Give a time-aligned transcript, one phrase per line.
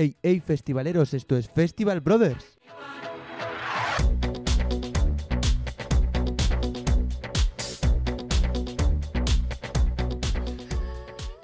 [0.00, 2.58] Ey, ey, festivaleros, esto es Festival Brothers.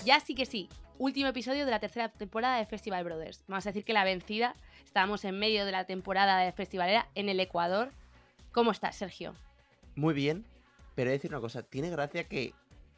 [0.06, 3.44] Ya sí que sí, último episodio de la tercera temporada de Festival Brothers.
[3.46, 4.54] Vamos a decir que la vencida,
[4.86, 7.90] estábamos en medio de la temporada de festivalera en el Ecuador.
[8.52, 9.34] ¿Cómo estás, Sergio?
[9.96, 10.46] Muy bien,
[10.94, 12.54] pero he de decir una cosa, tiene gracia que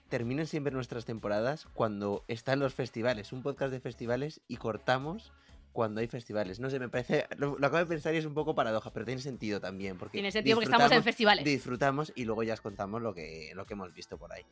[0.08, 5.32] terminen siempre nuestras temporadas cuando están los festivales, un podcast de festivales y cortamos
[5.72, 6.58] cuando hay festivales.
[6.60, 9.04] No sé, me parece, lo, lo acabo de pensar y es un poco paradoja, pero
[9.06, 9.96] tiene sentido también.
[9.98, 11.44] Porque Tiene sentido porque estamos en festivales.
[11.44, 14.42] Disfrutamos y luego ya os contamos lo que, lo que hemos visto por ahí.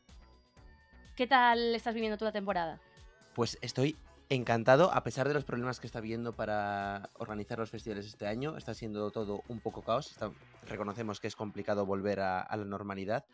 [1.16, 2.78] ¿Qué tal estás viviendo tú la temporada?
[3.34, 3.96] Pues estoy
[4.28, 8.56] encantado, a pesar de los problemas que está habiendo para organizar los festivales este año.
[8.56, 10.10] Está siendo todo un poco caos.
[10.10, 10.30] está-
[10.66, 13.24] reconocemos que es complicado volver a, a la normalidad.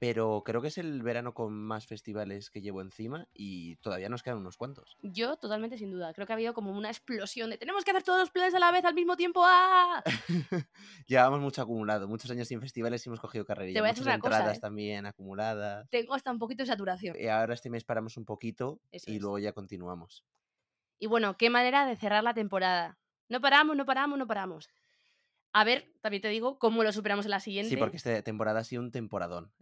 [0.00, 4.22] Pero creo que es el verano con más festivales que llevo encima y todavía nos
[4.22, 4.96] quedan unos cuantos.
[5.02, 6.14] Yo totalmente sin duda.
[6.14, 8.58] Creo que ha habido como una explosión de tenemos que hacer todos los planes a
[8.58, 9.42] la vez al mismo tiempo.
[9.44, 10.02] ¡Ah!
[11.06, 13.76] Llevamos mucho acumulado, muchos años sin festivales y hemos cogido carrerilla.
[13.76, 14.60] Te voy a decir Muchas una cosa, entradas ¿eh?
[14.62, 15.90] también acumuladas.
[15.90, 17.14] Tengo hasta un poquito de saturación.
[17.20, 19.20] Y ahora este mes paramos un poquito Eso y es.
[19.20, 20.24] luego ya continuamos.
[20.98, 22.98] Y bueno, qué manera de cerrar la temporada.
[23.28, 24.70] No paramos, no paramos, no paramos.
[25.52, 27.68] A ver, también te digo, cómo lo superamos en la siguiente.
[27.68, 29.52] Sí, porque esta temporada ha sido un temporadón.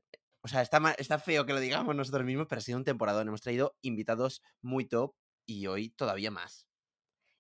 [0.41, 3.29] O sea, está, está feo que lo digamos nosotros mismos, pero ha sido un temporadón.
[3.29, 5.15] Hemos traído invitados muy top
[5.47, 6.67] y hoy todavía más.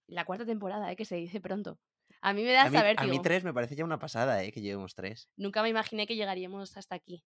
[0.06, 0.96] La cuarta temporada, ¿eh?
[0.96, 1.78] que se dice pronto.
[2.20, 4.42] A mí me da A mí, saber, a mí tres me parece ya una pasada,
[4.42, 4.50] ¿eh?
[4.50, 5.28] Que llevemos tres.
[5.36, 7.24] Nunca me imaginé que llegaríamos hasta aquí.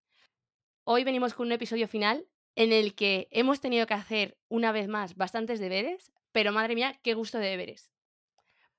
[0.85, 4.89] Hoy venimos con un episodio final en el que hemos tenido que hacer una vez
[4.89, 7.91] más bastantes deberes, pero madre mía, qué gusto de deberes.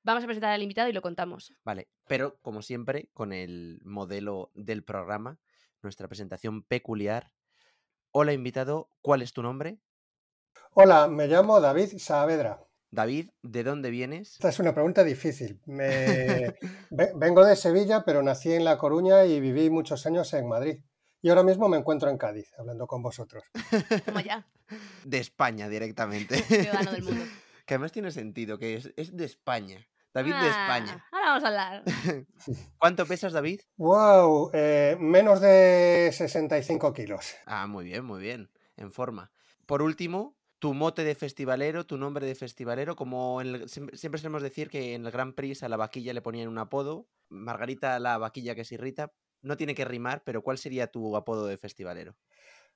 [0.03, 1.53] Vamos a presentar al invitado y lo contamos.
[1.63, 5.39] Vale, pero como siempre, con el modelo del programa,
[5.83, 7.31] nuestra presentación peculiar.
[8.11, 9.79] Hola, invitado, ¿cuál es tu nombre?
[10.73, 12.63] Hola, me llamo David Saavedra.
[12.91, 14.33] David, ¿de dónde vienes?
[14.33, 15.59] Esta es una pregunta difícil.
[15.65, 16.55] Me-
[16.91, 20.79] ve- Vengo de Sevilla, pero nací en La Coruña y viví muchos años en Madrid.
[21.21, 23.43] Y ahora mismo me encuentro en Cádiz, hablando con vosotros.
[24.25, 24.45] Ya,
[25.05, 26.35] De España directamente.
[26.43, 27.25] ciudadano del mundo.
[27.65, 29.87] que además tiene sentido, que es, es de España.
[30.13, 31.03] David de España.
[31.11, 31.83] Ah, Ahora vamos a hablar.
[32.77, 33.61] ¿Cuánto pesas, David?
[33.77, 34.51] ¡Wow!
[34.53, 37.33] eh, menos de 65 kilos.
[37.45, 38.49] Ah, muy bien, muy bien.
[38.77, 39.31] En forma.
[39.65, 44.19] Por último, tu mote de festivalero, tu nombre de festivalero, como en el- siempre, siempre
[44.19, 47.07] solemos decir que en el Gran Prix a la vaquilla le ponían un apodo.
[47.29, 49.11] Margarita la vaquilla que se irrita.
[49.41, 52.15] No tiene que rimar, pero ¿cuál sería tu apodo de festivalero?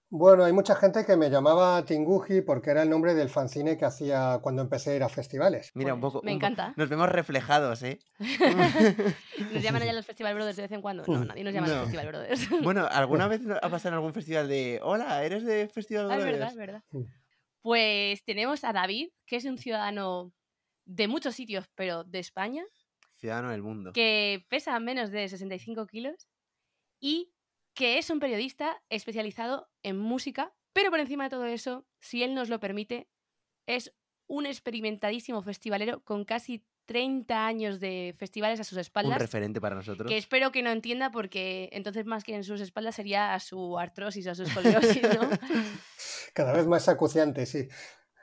[0.09, 3.83] Bueno, hay mucha gente que me llamaba Tinguji porque era el nombre del fanzine que
[3.83, 5.71] hacía cuando empecé a ir a festivales.
[5.73, 6.25] Mira, un Pues, poco.
[6.25, 6.73] me un po- encanta.
[6.77, 7.99] Nos vemos reflejados, ¿eh?
[9.53, 11.03] ¿Nos llaman allá los Festival Brothers de vez en cuando?
[11.07, 11.73] No, nadie nos llama No.
[11.73, 12.49] los Festival Brothers.
[12.63, 14.79] Bueno, ¿alguna vez ha pasado en algún festival de.
[14.81, 16.83] Hola, ¿eres de Festival Ah, es Brothers?" verdad, es verdad.
[16.91, 17.03] Mm.
[17.61, 20.31] Pues tenemos a David, que es un ciudadano
[20.85, 22.63] de muchos sitios, pero de España,
[23.15, 23.91] Ciudadano del mundo.
[23.91, 26.29] que pesa menos de 65 kilos
[27.01, 27.33] y
[27.77, 32.33] que es un periodista especializado en música, pero por encima de todo eso, si él
[32.33, 33.07] nos lo permite,
[33.67, 33.93] es
[34.25, 39.19] un experimentadísimo festivalero con casi 30 años de festivales a sus Un espaldas.
[39.19, 40.09] referente para nosotros.
[40.09, 43.77] Que espero que no entienda porque entonces más que en sus espaldas sería a su
[43.77, 45.29] artrosis o a su escoliosis, ¿no?
[46.33, 47.67] Cada vez más acuciante, sí.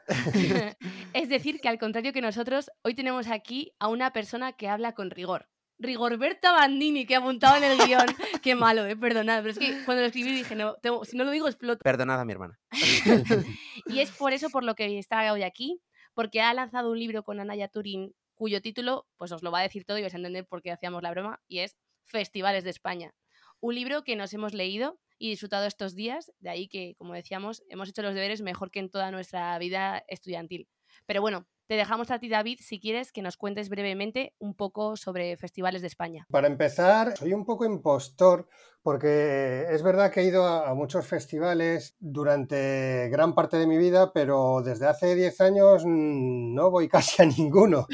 [1.15, 4.95] es decir, que al contrario que nosotros, hoy tenemos aquí a una persona que habla
[4.95, 5.49] con rigor.
[5.79, 8.07] Rigorberta Bandini, que he apuntado en el guion.
[8.43, 11.25] Qué malo, eh, perdonad, pero es que cuando lo escribí dije, no, tengo- si no
[11.25, 11.83] lo digo exploto.
[11.83, 12.59] Perdonad a mi hermana.
[13.87, 15.81] Y es por eso por lo que está hoy aquí,
[16.15, 19.63] porque ha lanzado un libro con Anaya Turín, cuyo título, pues os lo va a
[19.63, 21.77] decir todo y vais a entender por qué hacíamos la broma, y es
[22.07, 23.13] Festivales de España.
[23.61, 27.63] Un libro que nos hemos leído y disfrutado estos días, de ahí que, como decíamos,
[27.69, 30.69] hemos hecho los deberes mejor que en toda nuestra vida estudiantil.
[31.07, 34.97] Pero bueno, te dejamos a ti, David, si quieres que nos cuentes brevemente un poco
[34.97, 36.27] sobre festivales de España.
[36.31, 38.49] Para empezar, soy un poco impostor
[38.85, 43.79] porque es verdad que he ido a, a muchos festivales durante gran parte de mi
[43.79, 47.87] vida, pero desde hace 10 años no voy casi a ninguno.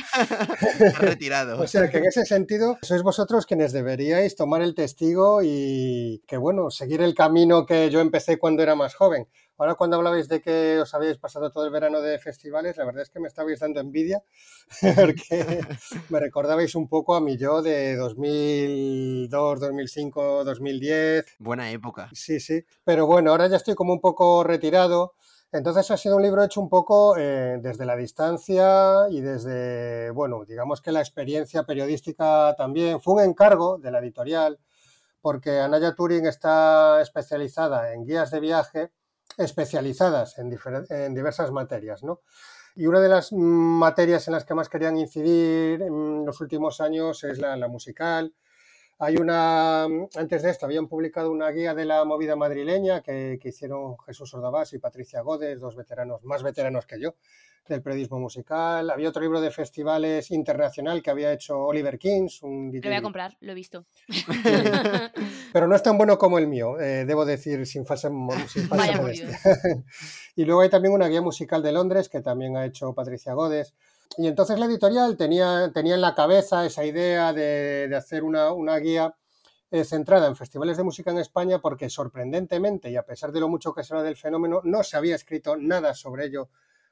[0.99, 1.61] Retirado.
[1.63, 6.37] O sea que en ese sentido sois vosotros quienes deberíais tomar el testigo y que
[6.37, 9.29] bueno, seguir el camino que yo empecé cuando era más joven.
[9.61, 13.03] Ahora cuando hablabais de que os habíais pasado todo el verano de festivales, la verdad
[13.03, 14.23] es que me estabais dando envidia
[14.97, 15.61] porque
[16.09, 21.37] me recordabais un poco a mi yo de 2002, 2005, 2010.
[21.41, 22.09] Buena época.
[22.15, 22.65] Sí, sí.
[22.85, 25.13] Pero bueno, ahora ya estoy como un poco retirado.
[25.53, 30.47] Entonces ha sido un libro hecho un poco eh, desde la distancia y desde, bueno,
[30.47, 33.03] digamos que la experiencia periodística también.
[33.03, 34.59] Fue un encargo de la editorial
[35.21, 38.91] porque Anaya Turing está especializada en guías de viaje
[39.37, 40.51] especializadas en,
[41.15, 42.21] diversas materias, ¿no?
[42.77, 47.25] Y una de las materias en las que más querían incidir en los últimos años
[47.25, 48.33] es la musical.
[49.03, 53.49] Hay una, antes de esto, habían publicado una guía de la movida madrileña que, que
[53.49, 57.15] hicieron Jesús Ordabás y Patricia Godes, dos veteranos, más veteranos que yo,
[57.67, 58.91] del periodismo musical.
[58.91, 62.43] Había otro libro de festivales internacional que había hecho Oliver Kings.
[62.43, 63.87] Un Lo voy a comprar, lo he visto.
[65.55, 68.11] Pero no es tan bueno como el mío, eh, debo decir, sin falsa,
[68.49, 69.39] sin falsa modestia.
[70.37, 73.75] y luego hay también una guía musical de Londres que también ha hecho Patricia Godes.
[74.17, 78.53] Y entonces la editorial tenía, tenía en la cabeza esa idea de, de hacer una,
[78.53, 79.15] una guía
[79.73, 83.49] eh, centrada en festivales de música en España porque sorprendentemente y a pesar de lo
[83.49, 86.49] mucho que se habla del fenómeno, no se había escrito nada sobre ello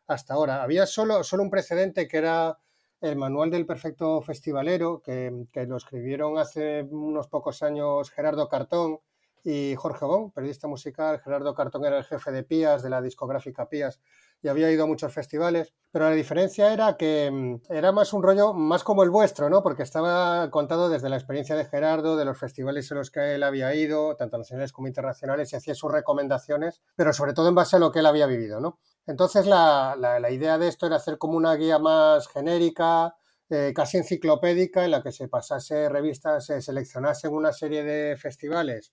[0.06, 0.62] hasta ahora.
[0.62, 2.59] Había solo, solo un precedente que era
[3.00, 9.00] el Manual del Perfecto Festivalero, que, que lo escribieron hace unos pocos años Gerardo Cartón
[9.43, 11.21] y Jorge Bon, periodista musical.
[11.21, 14.00] Gerardo Cartón era el jefe de Pías, de la discográfica Pías,
[14.43, 15.73] y había ido a muchos festivales.
[15.90, 19.62] Pero la diferencia era que mm, era más un rollo más como el vuestro, ¿no?
[19.62, 23.43] Porque estaba contado desde la experiencia de Gerardo, de los festivales en los que él
[23.43, 27.76] había ido, tanto nacionales como internacionales, y hacía sus recomendaciones, pero sobre todo en base
[27.76, 28.79] a lo que él había vivido, ¿no?
[29.06, 33.17] Entonces la, la, idea de esto era hacer como una guía más genérica,
[33.49, 38.93] eh, casi enciclopédica, en la que se pasase revistas, se seleccionasen una serie de festivales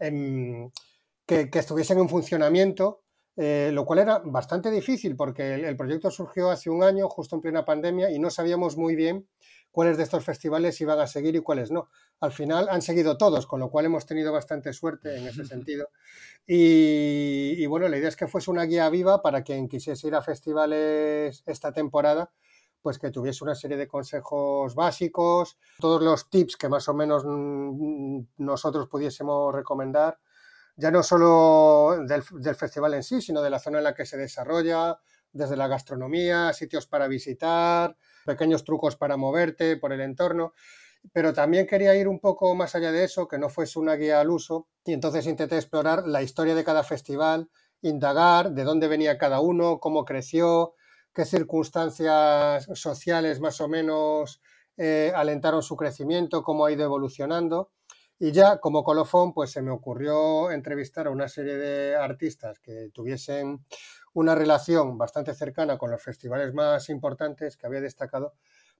[0.00, 0.68] em,
[1.24, 3.01] que, que, estuviesen en funcionamiento,
[3.36, 7.36] eh, lo cual era bastante difícil porque el, el, proyecto surgió hace un año, justo
[7.36, 9.26] en plena pandemia, y no sabíamos muy bien
[9.70, 11.88] cuáles de estos festivales iban a seguir y cuáles no.
[12.20, 15.88] Al final han seguido todos, con lo cual hemos tenido bastante suerte en ese sentido.
[16.46, 20.14] Y, y bueno, la idea es que fuese una guía viva para quien quisiese ir
[20.14, 22.30] a festivales esta temporada,
[22.82, 27.24] pues que tuviese una serie de consejos básicos, todos los tips que más o menos
[28.36, 30.18] nosotros pudiésemos recomendar,
[30.76, 32.22] ya no solo del,
[32.54, 34.98] festival en sí, sino de la zona en la que se desarrolla,
[35.32, 37.96] desde la gastronomía, sitios para visitar,
[38.26, 40.52] pequeños trucos para moverte por el entorno.
[41.12, 44.20] Pero también quería ir un poco más allá de eso, que no fuese una guía
[44.20, 49.18] al uso, y entonces intenté explorar la historia de cada festival, indagar de dónde venía
[49.18, 50.74] cada uno, cómo creció,
[51.12, 54.40] qué circunstancias sociales más o menos
[54.76, 57.70] eh, alentaron su crecimiento, cómo ha ido evolucionando.
[58.18, 62.90] Y ya como colofón, pues se me ocurrió entrevistar a una serie de artistas que
[62.92, 63.64] tuviesen
[64.14, 68.34] una relación bastante cercana con los festivales más importantes que había destacado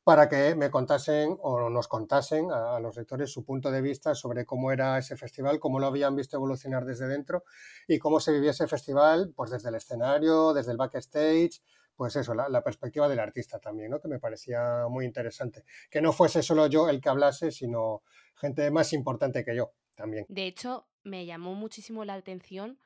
[0.05, 4.44] para que me contasen o nos contasen a, los lectores su punto de vista sobre
[4.44, 7.44] cómo era ese festival, cómo lo habían visto evolucionar desde dentro
[7.87, 11.62] y cómo se vivía ese festival, pues desde el escenario, desde el backstage,
[11.96, 14.00] pues eso, la, la, perspectiva del artista también, ¿no?
[14.00, 15.64] Que me parecía muy interesante.
[15.90, 18.02] Que no fuese solo yo el que hablase, sino
[18.34, 20.26] gente más importante que yo también.
[20.28, 22.78] De hecho, me llamó muchísimo la atención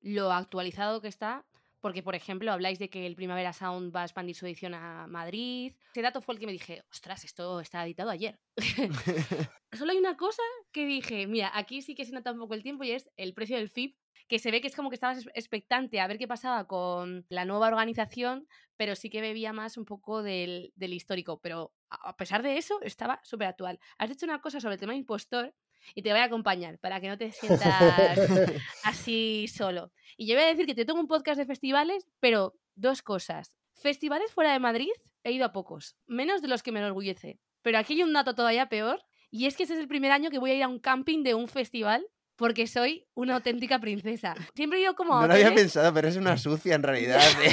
[0.00, 1.44] lo actualizado que está,
[1.80, 5.06] porque, por ejemplo, habláis de que el Primavera Sound va a expandir su edición a
[5.06, 5.74] Madrid.
[5.92, 8.38] Ese dato fue el que me dije, ostras, esto está editado ayer.
[9.72, 10.42] Solo hay una cosa
[10.72, 13.34] que dije, mira, aquí sí que se nota un poco el tiempo y es el
[13.34, 13.96] precio del FIP
[14.28, 17.46] que se ve que es como que estabas expectante a ver qué pasaba con la
[17.46, 18.46] nueva organización,
[18.76, 21.40] pero sí que bebía más un poco del, del histórico.
[21.40, 23.80] Pero a pesar de eso, estaba súper actual.
[23.96, 25.54] Has dicho una cosa sobre el tema impostor
[25.94, 28.18] y te voy a acompañar para que no te sientas
[28.84, 29.92] así solo.
[30.16, 33.54] Y yo voy a decir que te tengo un podcast de festivales, pero dos cosas.
[33.74, 34.90] Festivales fuera de Madrid
[35.24, 37.38] he ido a pocos, menos de los que me enorgullece.
[37.62, 40.30] Pero aquí hay un dato todavía peor, y es que este es el primer año
[40.30, 44.34] que voy a ir a un camping de un festival porque soy una auténtica princesa.
[44.54, 45.20] Siempre he ido como...
[45.20, 47.20] No lo había pensado, pero es una sucia en realidad.
[47.44, 47.52] ¿eh?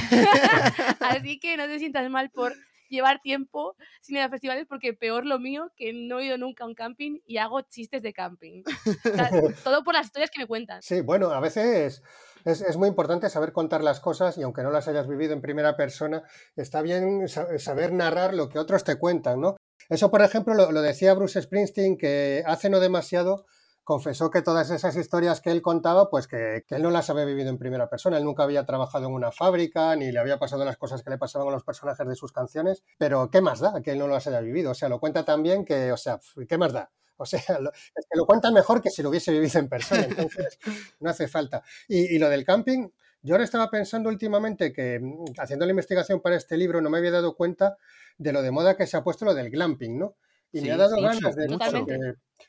[0.99, 2.53] Así que no te sientas mal por
[2.89, 6.63] llevar tiempo sin ir a festivales porque peor lo mío que no he ido nunca
[6.63, 8.63] a un camping y hago chistes de camping.
[8.65, 9.29] O sea,
[9.63, 10.81] todo por las historias que me cuentan.
[10.81, 12.01] Sí, bueno, a veces
[12.45, 15.41] es, es, muy importante saber contar las cosas y aunque no las hayas vivido en
[15.41, 16.23] primera persona,
[16.55, 19.55] está bien saber narrar lo que otros te cuentan, ¿no?
[19.89, 23.45] Eso, por ejemplo, lo, lo decía Bruce Springsteen, que hace no demasiado
[23.85, 27.23] confesó que todas esas historias que él contaba, pues que, que, él no las había
[27.23, 28.17] vivido en primera persona.
[28.17, 31.17] Él nunca había trabajado en una fábrica, ni le había pasado las cosas que le
[31.17, 32.83] pasaban a los personajes de sus canciones.
[32.97, 34.71] Pero ¿qué más da que él no las haya vivido?
[34.71, 36.91] O sea, lo cuenta también que, o sea, ¿qué más da?
[37.17, 40.03] O sea, lo, es que lo cuenta mejor que si lo hubiese vivido en persona.
[40.03, 40.59] Entonces,
[40.99, 41.63] no hace falta.
[41.87, 42.89] Y, y lo del camping,
[43.21, 44.99] yo ahora estaba pensando últimamente que
[45.37, 47.77] haciendo la investigación para este libro no me había dado cuenta
[48.17, 50.15] de lo de moda que se ha puesto lo del glamping, ¿no?
[50.51, 51.97] Y sí, me ha dado mucho, ganas de mucho, porque,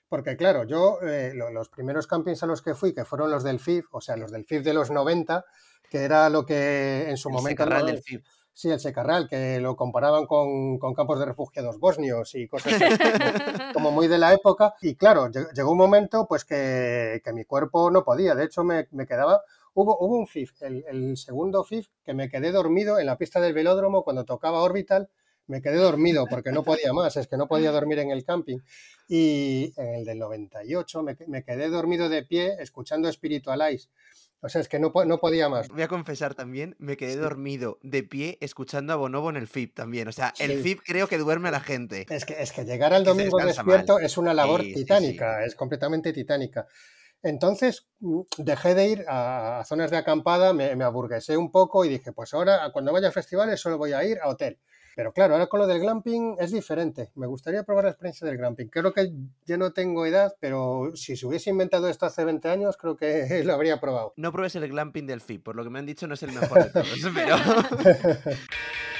[0.08, 3.42] porque, claro, yo eh, lo, los primeros campings a los que fui, que fueron los
[3.42, 5.44] del FIF, o sea, los del FIF de los 90,
[5.90, 7.66] que era lo que en su el momento...
[7.66, 7.84] ¿no?
[7.84, 8.22] del FIF.
[8.52, 12.84] Sí, el Secarral, que lo comparaban con, con, campos de refugiados bosnios y cosas así,
[13.74, 14.72] como, muy de la época.
[14.80, 18.34] Y claro, llegó un momento pues que, que mi cuerpo no podía.
[18.34, 19.42] De hecho, me, me quedaba
[19.78, 23.42] Hubo, hubo un FIF, el, el segundo FIF, que me quedé dormido en la pista
[23.42, 25.10] del velódromo cuando tocaba Orbital
[25.46, 28.58] me quedé dormido porque no podía más, es que no podía dormir en el camping.
[29.08, 33.88] Y en el del 98 me, me quedé dormido de pie escuchando Spiritualize.
[34.40, 35.68] O sea, es que no, no podía más.
[35.68, 39.74] Voy a confesar también, me quedé dormido de pie escuchando a Bonobo en el FIP
[39.74, 40.08] también.
[40.08, 42.06] O sea, el FIP creo que duerme a la gente.
[42.10, 46.66] Es que, es que llegar al domingo despierto es una labor titánica, es completamente titánica.
[47.22, 51.88] Entonces mm, dejé de ir a, zonas de acampada, me, me, aburguesé un poco y
[51.88, 54.58] dije, pues ahora cuando vaya a festivales solo voy a ir a hotel.
[54.96, 57.10] Pero claro, ahora con lo del glamping es diferente.
[57.16, 58.68] Me gustaría probar la experiencia del glamping.
[58.68, 59.12] Creo que
[59.44, 63.26] ya no tengo edad, pero si se hubiese inventado esto hace 20 años, creo que
[63.44, 64.14] lo habría probado.
[64.16, 66.32] No pruebes el glamping del FIP, por lo que me han dicho no es el
[66.32, 67.36] mejor de todos, pero...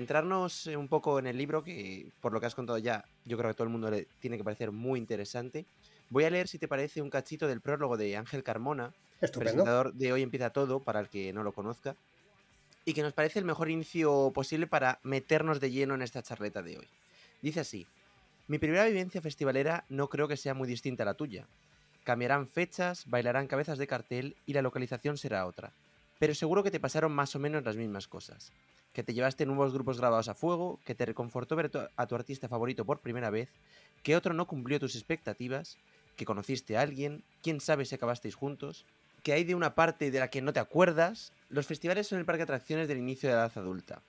[0.00, 3.48] adentrarnos un poco en el libro, que por lo que has contado ya, yo creo
[3.48, 5.66] que a todo el mundo le tiene que parecer muy interesante,
[6.08, 10.10] voy a leer, si te parece, un cachito del prólogo de Ángel Carmona, presentador de
[10.14, 11.96] Hoy Empieza Todo, para el que no lo conozca,
[12.86, 16.62] y que nos parece el mejor inicio posible para meternos de lleno en esta charleta
[16.62, 16.88] de hoy.
[17.42, 17.86] Dice así,
[18.48, 21.46] mi primera vivencia festivalera no creo que sea muy distinta a la tuya.
[22.04, 25.74] Cambiarán fechas, bailarán cabezas de cartel y la localización será otra.
[26.20, 28.52] Pero seguro que te pasaron más o menos las mismas cosas
[28.92, 32.48] que te llevaste nuevos grupos grabados a fuego, que te reconfortó ver a tu artista
[32.48, 33.48] favorito por primera vez,
[34.02, 35.78] que otro no cumplió tus expectativas,
[36.16, 38.84] que conociste a alguien, quién sabe si acabasteis juntos,
[39.22, 41.32] que hay de una parte de la que no te acuerdas.
[41.48, 44.02] Los festivales son el parque de atracciones del inicio de la edad adulta.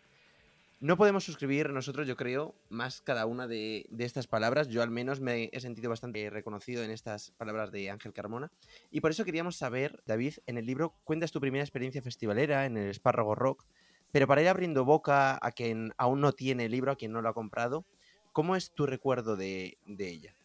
[0.81, 4.67] No podemos suscribir nosotros, yo creo, más cada una de, de, estas palabras.
[4.67, 8.51] Yo al menos me he sentido bastante reconocido en estas palabras de Ángel Carmona.
[8.89, 12.77] Y por eso queríamos saber, David, en el libro cuentas tu primera experiencia festivalera en
[12.77, 13.63] el Espárrago Rock,
[14.11, 17.21] pero para ir abriendo boca a quien aún no tiene el libro, a quien no
[17.21, 17.85] lo ha comprado,
[18.31, 20.35] ¿cómo es tu recuerdo de, ella?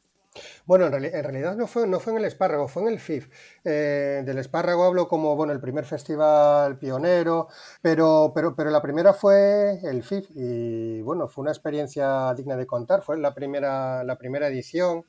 [0.65, 3.29] Bueno, en, realidad no fue, no fue en el espárrago, fue en el FIF.
[3.65, 7.49] Eh, del espárrago hablo como bueno, el primer festival pionero,
[7.83, 12.67] pero, pero, pero la primera fue el FIF y bueno, fue una experiencia digna de
[12.67, 15.05] contar, fue la primera, la primera edición.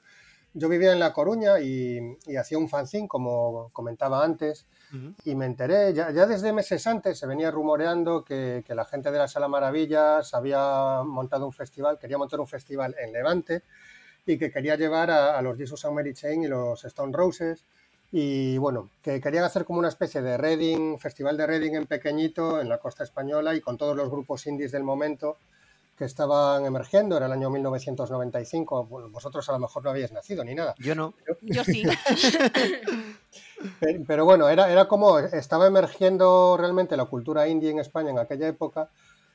[0.53, 4.65] Yo vivía en La Coruña y, y hacía un fanzine, como comentaba antes,
[5.25, 9.11] y me enteré, ya, ya, desde meses antes se venía rumoreando que, que, la gente
[9.11, 13.63] de la Sala Maravillas había montado un festival, quería montar un festival en Levante
[14.27, 17.65] y que quería llevar a, a los Jesus and Mary Chain y los Stone Roses.
[18.11, 22.61] Y bueno, que querían hacer como una especie de Reading, festival de Reading en pequeñito
[22.61, 25.37] en la costa española y con todos los grupos indies del momento
[25.97, 30.43] que estaban emergiendo, era el año 1995, bueno, vosotros a lo mejor no habíais nacido
[30.43, 30.75] ni nada.
[30.77, 31.15] Yo no.
[31.41, 31.83] Yo sí.
[34.07, 38.47] Pero, bueno, era, era como estaba emergiendo realmente la cultura indie en España en aquella
[38.47, 38.89] época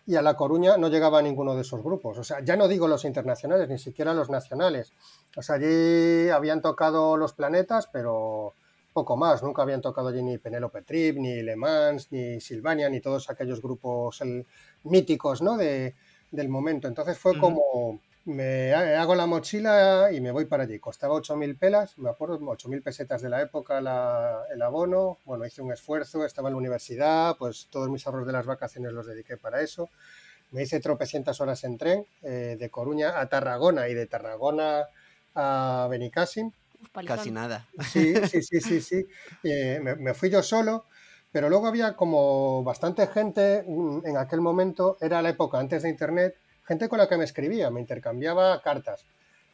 [0.07, 2.19] y a La Coruña no llegaba ninguno de esos grupos.
[2.19, 4.93] O sea, ya no digo los internacionales, ni siquiera los nacionales.
[5.37, 8.55] O sea, allí habían tocado los planetas, pero
[8.93, 9.43] poco más.
[9.43, 13.63] Nunca habían tocado allí ni Penélope Trip, ni Le Mans, ni Silvania, ni todos aquellos
[13.63, 14.47] grupos el,
[14.85, 15.57] míticos ¿no?
[15.57, 15.95] de,
[16.31, 16.89] del momento.
[16.89, 20.79] Entonces fue como me hago la mochila y me voy para allí.
[20.79, 25.19] Costaba 8.000 pelas, me acuerdo, 8.000 pesetas de la época el abono.
[25.25, 28.93] Bueno, hice un esfuerzo, estaba en la universidad, pues todos mis ahorros de las vacaciones
[28.93, 29.91] los dediqué para eso.
[30.53, 34.87] Me hice tropecientas horas en tren eh, de Coruña a Tarragona y de Tarragona
[35.35, 36.53] a Benicassim.
[37.07, 37.67] Casi nada.
[37.91, 39.07] Sí, sí, sí, sí, sí.
[39.45, 40.85] Eh, me, me fui yo solo,
[41.33, 45.89] pero luego había como bastante gente mm, en aquel momento, era la época antes de
[45.89, 49.05] Internet, gente con la que me escribía, me intercambiaba cartas.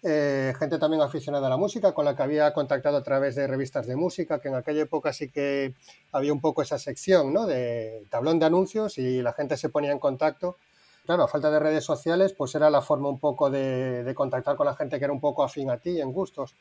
[0.03, 3.49] Eh, gente también aficionada a la música, con la que había contactado a través de
[3.49, 5.75] revistas de música, que en aquella época sí que
[6.13, 7.47] había un poco esa sección ¿no?
[7.47, 10.57] de tablón de anuncios y la gente se ponía en contacto.
[11.05, 14.57] Claro, a falta de redes sociales, pues era la forma un poco de, de contactar
[14.57, 16.55] con la gente que era un poco afín a ti en gustos.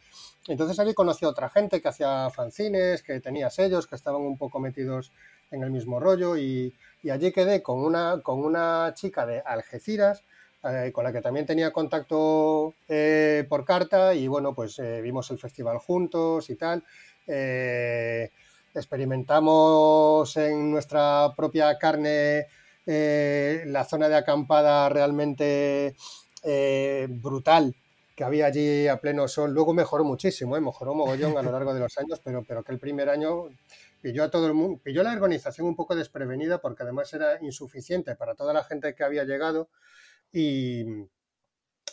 [0.47, 4.37] Entonces allí conocí a otra gente que hacía fanzines, que tenía sellos, que estaban un
[4.37, 5.11] poco metidos
[5.51, 6.73] en el mismo rollo y,
[7.03, 10.23] y allí quedé con una, con una chica de Algeciras,
[10.69, 15.31] eh, con la que también tenía contacto eh, por carta y bueno, pues eh, vimos
[15.31, 16.83] el festival juntos y tal.
[18.73, 22.47] experimentamos en nuestra propia carne
[22.85, 25.95] la zona de acampada realmente
[27.09, 27.75] brutal
[28.17, 29.53] que había allí a pleno sol.
[29.53, 30.61] Luego mejoró muchísimo, ¿eh?
[30.61, 33.43] mejoró mogollón a lo largo de los años, pero, pero que el primer año
[34.01, 38.15] pilló a todo el mundo, pilló la organización un poco desprevenida porque además era insuficiente
[38.15, 39.69] para toda la gente que había llegado
[40.37, 40.85] y,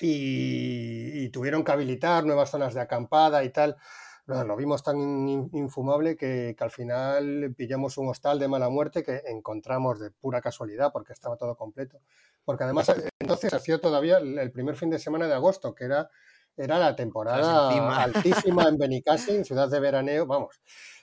[0.00, 3.76] y, tuvieron que habilitar nuevas zonas de acampada y tal.
[4.26, 4.98] lo vimos tan
[5.52, 10.40] infumable que, que, al final pillamos un hostal de mala muerte que encontramos de pura
[10.40, 12.00] casualidad porque estaba todo completo
[12.44, 16.10] porque además eh, entonces hacía todavía el primer fin de semana de agosto, que era,
[16.56, 20.60] era la temporada altísima en Benicassim, ciudad de veraneo, vamos,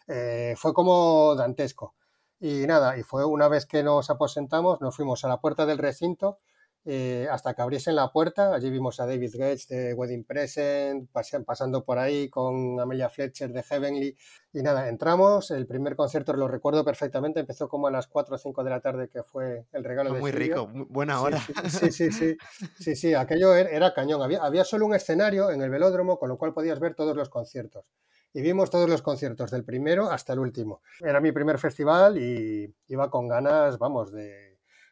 [0.07, 1.95] eh, fue como dantesco.
[2.39, 5.77] Y nada, y fue una vez que nos aposentamos, nos fuimos a la puerta del
[5.77, 6.39] recinto
[6.83, 8.53] eh, hasta que abriesen la puerta.
[8.53, 11.09] Allí vimos a David Gates de Wedding Present,
[11.45, 14.17] pasando por ahí con Amelia Fletcher de Heavenly.
[14.53, 15.51] Y nada, entramos.
[15.51, 17.39] El primer concierto lo recuerdo perfectamente.
[17.39, 20.19] Empezó como a las 4 o 5 de la tarde, que fue el regalo de
[20.19, 21.39] Muy rico, buena hora.
[21.69, 22.37] Sí, sí, sí.
[22.79, 24.21] Sí, sí, aquello er, era cañón.
[24.21, 27.29] Había, había solo un escenario en el velódromo, con lo cual podías ver todos los
[27.29, 27.85] conciertos
[28.33, 30.81] y vimos todos los conciertos, del primero hasta el último.
[31.01, 34.50] Era mi primer festival y iba con ganas, vamos, de,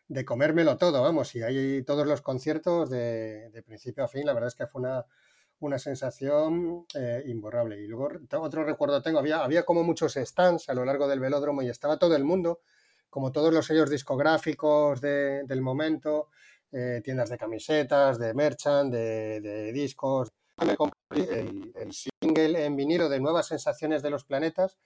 [0.10, 4.48] de comérmelo todo, vamos, y hay todos los conciertos de, principio a fin, la verdad
[4.48, 5.06] es que fue una,
[5.60, 7.80] una sensación eh, imborrable.
[7.80, 11.62] Y luego otro recuerdo tengo, había, había como muchos stands a lo largo del velódromo
[11.62, 12.62] y estaba todo el mundo,
[13.08, 16.30] como todos los sellos discográficos del momento,
[16.72, 20.30] eh, tiendas de camisetas, de merchant, de, discos.
[21.12, 24.78] El, single en vinilo de Nuevas Sensaciones de los Planetas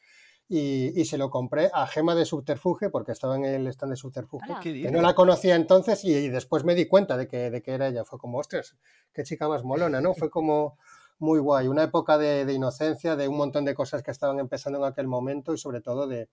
[0.49, 4.59] y, se lo compré a Gema de Subterfuge porque estaba en el stand de Subterfuge,
[4.61, 7.87] que no la conocía entonces y, después me di cuenta de que, de que era
[7.87, 8.05] ella.
[8.05, 8.75] Fue como, ostras,
[9.13, 10.13] qué chica más molona, ¿no?
[10.13, 10.77] Fue como
[11.19, 14.85] muy guay, una época de, inocencia, de un montón de cosas que estaban empezando en
[14.85, 16.29] aquel momento y sobre todo de,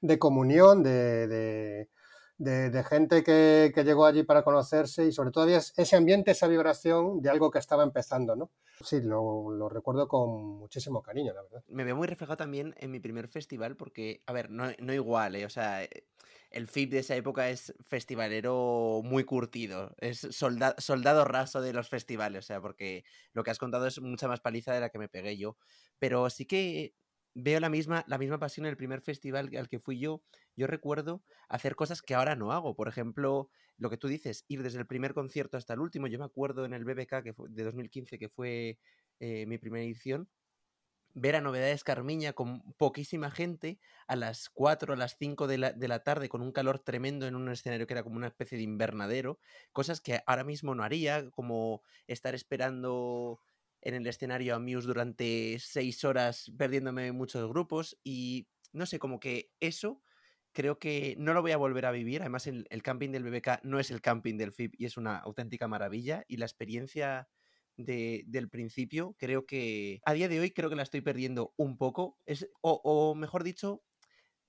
[0.00, 1.88] de comunión, de, de,
[2.88, 7.30] gente que, llegó allí para conocerse y sobre todo había ese ambiente, esa vibración de
[7.30, 8.50] algo que estaba empezando, ¿no?
[8.84, 11.64] Sí, lo, recuerdo con muchísimo cariño, la verdad.
[11.68, 15.34] Me veo muy reflejado también en mi primer festival porque, a ver, no, no igual,
[15.34, 15.44] ¿eh?
[15.44, 16.06] O sea, eh,
[16.50, 21.88] el FIP de esa época es festivalero muy curtido, es soldado, soldado raso de los
[21.88, 24.98] festivales, o sea, porque lo que has contado es mucha más paliza de la que
[24.98, 25.56] me pegué yo,
[25.98, 26.94] pero sí que
[27.34, 30.22] veo la misma, la misma pasión en el primer festival al que fui yo.
[30.58, 32.74] Yo recuerdo hacer cosas que ahora no hago.
[32.74, 36.08] Por ejemplo, lo que tú dices, ir desde el primer concierto hasta el último.
[36.08, 38.80] Yo me acuerdo en el BBK que fue, de 2015, que fue
[39.20, 40.28] eh, mi primera edición,
[41.14, 45.72] ver a Novedades Carmiña con poquísima gente a las 4 a las 5 de la,
[45.72, 48.58] de la, tarde con un calor tremendo en un escenario que era como una especie
[48.58, 49.38] de invernadero,
[49.72, 53.40] cosas que ahora mismo no haría, como estar esperando
[53.80, 59.20] en el escenario a Muse durante seis horas perdiéndome muchos grupos y no sé, como
[59.20, 60.02] que eso
[60.58, 62.20] creo que no lo voy a volver a vivir.
[62.20, 65.16] Además, el, el camping del BBK no es el camping del FIP y es una
[65.16, 67.28] auténtica maravilla y la experiencia
[67.76, 71.78] de, del principio creo que a día de hoy creo que la estoy perdiendo un
[71.78, 72.18] poco.
[72.26, 73.84] Es, o, o mejor dicho,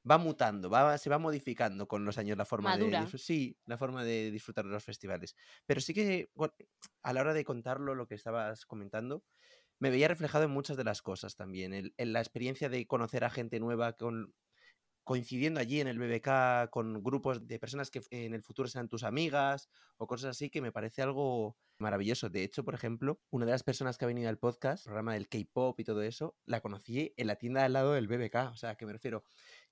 [0.10, 4.04] va mutando, va, se va modificando con los años la forma de sí, la forma
[4.04, 5.36] de disfrutar de los festivales.
[5.68, 6.32] Pero sí que
[7.04, 9.24] a la hora de contarlo lo que estabas comentando,
[9.78, 13.30] me veía reflejado en muchas de las cosas también, en la experiencia de conocer a
[13.30, 14.34] gente nueva con
[15.04, 19.04] coincidiendo allí en el BBK con grupos de personas que en el futuro sean tus
[19.04, 22.30] amigas o cosas así que me parece algo maravilloso.
[22.30, 25.28] De hecho, por ejemplo, una de las personas que ha venido al podcast, programa del
[25.28, 28.52] K-pop y todo eso, la conocí en la tienda al lado del BBK.
[28.52, 29.24] O sea, que me refiero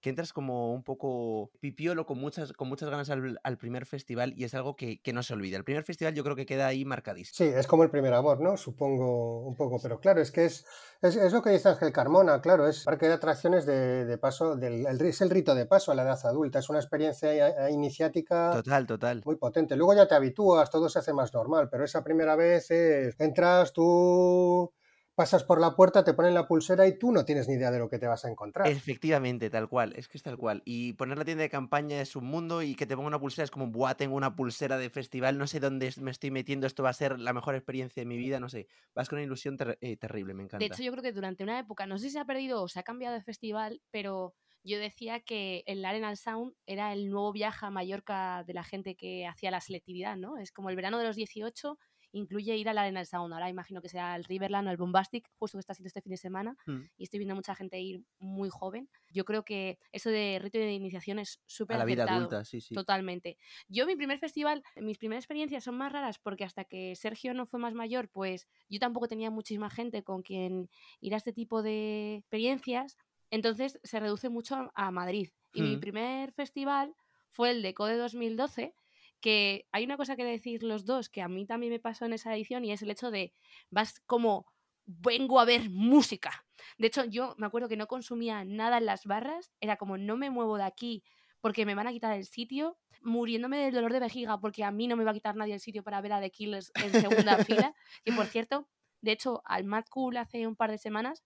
[0.01, 4.43] que entras como un poco pipiolo con muchas, con muchas ganas al, primer festival y
[4.43, 5.57] es algo que, no se olvida.
[5.57, 7.35] El primer festival yo creo que queda ahí marcadísimo.
[7.35, 8.57] Sí, es como el primer amor, ¿no?
[8.57, 10.65] Supongo un poco, pero claro, es que es,
[11.01, 15.21] es, lo que dice Ángel Carmona, claro, es parque de atracciones de, paso, del, es
[15.21, 19.21] el rito de paso a la edad adulta, es una experiencia iniciática total, total.
[19.25, 19.75] muy potente.
[19.75, 23.73] Luego ya te habitúas, todo se hace más normal, pero esa primera vez es, entras
[23.73, 24.71] tú
[25.17, 27.79] pasas por la puerta, te ponen la pulsera y tú no tienes ni idea de
[27.79, 28.67] lo que te vas a encontrar.
[28.67, 30.61] Efectivamente, tal cual, es que es tal cual.
[30.63, 33.43] Y poner la tienda de campaña es un mundo y que te ponga una pulsera
[33.43, 36.83] es como, buah, tengo una pulsera de festival, no sé dónde me estoy metiendo, esto
[36.83, 38.67] va a ser la mejor experiencia de mi vida, no sé.
[38.93, 40.59] Vas con una ilusión eh, terrible, me encanta.
[40.59, 42.67] De hecho, yo creo que durante una época, no sé si se ha perdido o
[42.67, 47.31] se ha cambiado de festival, pero yo decía que el Arenal Sound era el nuevo
[47.31, 50.37] viaje a Mallorca de la gente que hacía la selectividad, ¿no?
[50.37, 51.79] Es como el verano de los 18
[52.17, 53.33] incluye ir a la Arena del Sound.
[53.33, 56.11] Ahora imagino que sea el Riverland o el Bombastic, justo que está haciendo este fin
[56.11, 56.81] de semana, mm.
[56.97, 58.89] y estoy viendo mucha gente ir muy joven.
[59.09, 62.61] Yo creo que eso de rito de iniciación es súper A la vida adulta, sí,
[62.61, 62.75] sí.
[62.75, 63.37] Totalmente.
[63.67, 67.45] Yo mi primer festival, mis primeras experiencias son más raras porque hasta que Sergio no
[67.45, 71.61] fue más mayor, pues yo tampoco tenía muchísima gente con quien ir a este tipo
[71.61, 72.97] de experiencias,
[73.29, 75.29] entonces se reduce mucho a, Madrid.
[75.53, 75.79] Y mi mm.
[75.79, 76.95] primer festival
[77.29, 78.73] fue el de Code 2012
[79.19, 82.13] que hay una cosa que decir los dos que a mí también me pasó en
[82.13, 83.33] esa edición y es el hecho de
[83.69, 84.45] vas como
[84.85, 86.45] vengo a ver música.
[86.77, 90.17] De hecho, yo me acuerdo que no consumía nada en las barras, era como no
[90.17, 91.03] me muevo de aquí
[91.41, 94.87] porque me van a quitar el sitio, muriéndome del dolor de vejiga porque a mí
[94.87, 97.37] no me va a quitar nadie el sitio para ver a The Killers en segunda
[97.45, 97.75] fila.
[98.05, 98.67] Y por cierto,
[99.01, 101.23] de hecho, al Mad Cool hace un par de semanas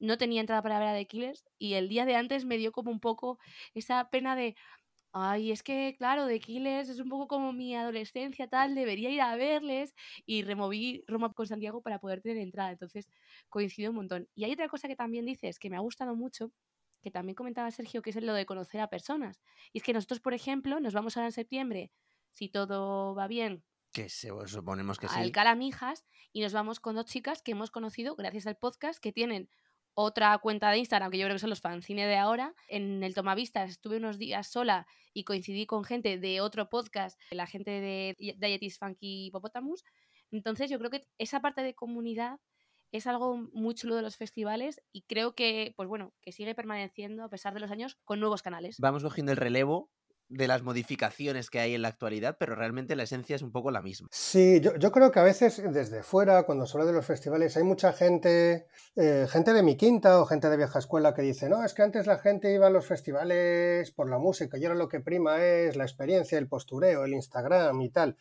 [0.00, 2.72] no tenía entrada para ver a The Killers y el día de antes me dio
[2.72, 3.38] como un poco
[3.74, 4.54] esa pena de,
[5.12, 9.20] ay, es que claro, The Killers es un poco como mi adolescencia tal, debería ir
[9.20, 9.94] a verles
[10.26, 12.70] y removí Roma con Santiago para poder tener entrada.
[12.72, 13.08] Entonces
[13.48, 14.28] coincido un montón.
[14.34, 16.52] Y hay otra cosa que también dices que me ha gustado mucho,
[17.02, 19.40] que también comentaba Sergio, que es lo de conocer a personas.
[19.72, 21.90] Y es que nosotros, por ejemplo, nos vamos ahora en septiembre,
[22.32, 25.32] si todo va bien, Que se, suponemos que al sí.
[25.32, 29.48] Calamijas y nos vamos con dos chicas que hemos conocido gracias al podcast que tienen
[30.00, 32.54] otra cuenta de Instagram que yo creo que son los fanzine de ahora.
[32.68, 37.48] En el Tomavistas estuve unos días sola y coincidí con gente de otro podcast, la
[37.48, 39.82] gente de Dietis Funky Hippopotamus.
[40.30, 42.38] Entonces yo creo que esa parte de comunidad
[42.92, 47.24] es algo muy chulo de los festivales y creo que, pues bueno, que sigue permaneciendo
[47.24, 48.76] a pesar de los años con nuevos canales.
[48.78, 49.90] Vamos cogiendo el relevo
[50.28, 53.70] de las modificaciones que hay en la actualidad, pero realmente la esencia es un poco
[53.70, 54.08] la misma.
[54.10, 57.56] Sí, yo, yo creo que a veces desde fuera, cuando se habla de los festivales,
[57.56, 61.48] hay mucha gente, eh, gente de mi quinta o gente de vieja escuela que dice,
[61.48, 64.76] no, es que antes la gente iba a los festivales por la música y ahora
[64.78, 68.16] lo que prima es la experiencia, el postureo, el Instagram y tal.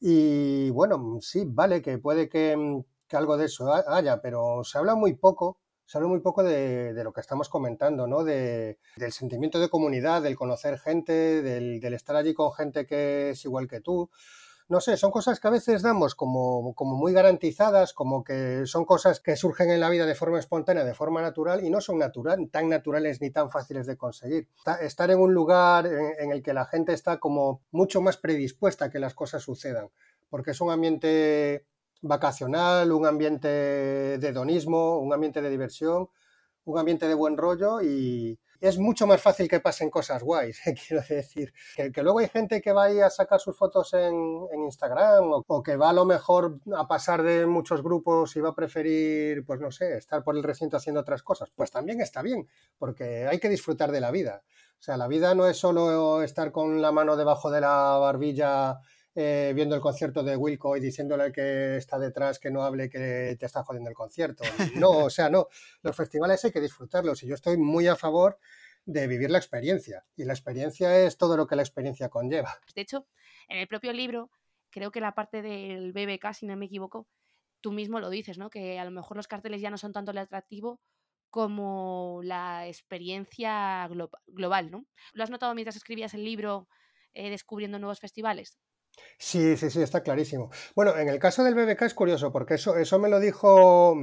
[0.00, 4.62] Y bueno, sí, vale, que puede que, mm, que algo de eso ha- haya, pero
[4.64, 8.24] se habla muy poco, se habla muy poco de, de lo que estamos comentando, ¿no?
[8.24, 13.30] De, del sentimiento de comunidad, del conocer gente, del, del estar allí con gente que
[13.30, 14.10] es igual que tú.
[14.68, 18.84] No sé, son cosas que a veces damos como, como muy garantizadas, como que son
[18.84, 21.98] cosas que surgen en la vida de forma espontánea, de forma natural, y no son
[21.98, 24.48] natural, tan naturales ni tan fáciles de conseguir.
[24.64, 28.16] Ta- Estar en un lugar en, en el que la gente está como mucho más
[28.16, 29.88] predispuesta a que las cosas sucedan,
[30.28, 31.64] porque es un ambiente
[32.08, 36.08] vacacional, un ambiente de hedonismo, un ambiente de diversión,
[36.64, 41.02] un ambiente de buen rollo y es mucho más fácil que pasen cosas guays, quiero
[41.08, 41.52] decir.
[41.76, 44.14] Que, luego hay gente que va ahí a sacar sus fotos en,
[44.52, 48.40] en Instagram o, o que va a lo mejor a pasar de muchos grupos y
[48.40, 51.50] va a preferir, pues no sé, estar por el recinto haciendo otras cosas.
[51.54, 54.42] Pues también está bien, porque hay que disfrutar de la vida.
[54.78, 58.80] O sea, la vida no es solo estar con la mano debajo de la barbilla
[59.16, 63.36] eh, viendo el concierto de Wilco y diciéndole que está detrás que no hable que
[63.40, 64.44] te está jodiendo el concierto.
[64.76, 65.48] No, o sea, no.
[65.82, 68.38] Los festivales hay que disfrutarlos y yo estoy muy a favor
[68.84, 70.04] de vivir la experiencia.
[70.16, 72.60] Y la experiencia es todo lo que la experiencia conlleva.
[72.74, 73.06] De hecho,
[73.48, 74.30] en el propio libro,
[74.70, 77.08] creo que la parte del BBK, si no me equivoco,
[77.62, 78.50] tú mismo lo dices, ¿no?
[78.50, 80.78] Que a lo mejor los carteles ya no son tanto el atractivo
[81.30, 84.86] como la experiencia glo- global, ¿no?
[85.14, 86.68] ¿Lo has notado mientras escribías el libro
[87.14, 88.58] eh, descubriendo nuevos festivales?
[89.18, 90.50] Sí, sí, sí, está clarísimo.
[90.74, 93.94] Bueno, en el caso del BBK es curioso, porque eso, eso me lo dijo,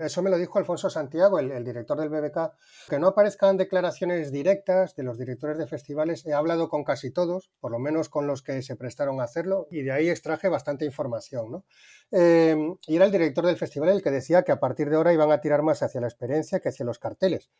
[0.00, 2.52] eso me lo dijo Alfonso Santiago, el, el director del BBK,
[2.88, 6.24] que no aparezcan declaraciones directas de los directores de festivales.
[6.24, 9.66] He hablado con casi todos, por lo menos con los que se prestaron a hacerlo,
[9.70, 11.64] y de ahí extraje bastante información, ¿no?
[12.12, 15.12] Eh, y era el director del festival el que decía que a partir de ahora
[15.12, 17.50] iban a tirar más hacia la experiencia que hacia los carteles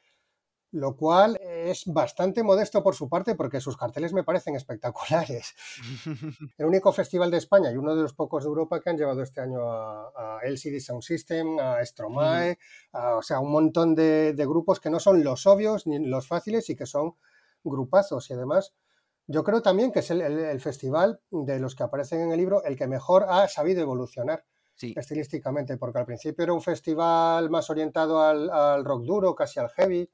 [0.73, 5.55] lo cual es bastante modesto por su parte porque sus carteles me parecen espectaculares.
[6.59, 9.23] El único festival de España y uno de los pocos de Europa que han llevado
[9.23, 12.59] este año a, a LCD Sound System, a Stromae,
[12.93, 16.29] a- o sea, un montón de, de grupos que no son los obvios ni los
[16.29, 17.15] fáciles y que son
[17.65, 18.73] grupazos y además
[19.27, 22.39] yo creo también que es el, el- el festival de los que aparecen en el
[22.39, 27.51] libro el que mejor ha sabido evolucionar Sí, estilísticamente, porque al principio era un festival
[27.51, 30.11] más orientado al, al rock duro, casi al heavy.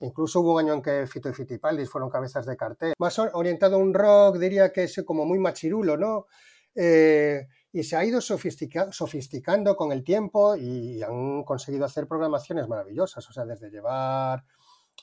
[0.00, 2.92] Incluso hubo un año en que Fito y Fitipaldis fueron cabezas de cartel.
[2.98, 6.26] Más or- orientado a un rock, diría que es como muy machirulo, ¿no?
[6.74, 12.68] Eh, y se ha ido sofistica- sofisticando con el tiempo y han conseguido hacer programaciones
[12.68, 13.26] maravillosas.
[13.28, 14.44] O sea, desde llevar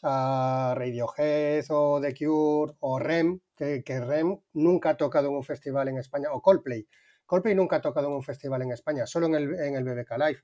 [0.03, 5.87] a Radiohead o The Cure o Rem, que, Rem nunca ha tocado en un festival
[5.87, 6.87] en España, o Coldplay.
[7.25, 10.39] Coldplay nunca ha tocado en un festival en España, solo en en el BBK Live.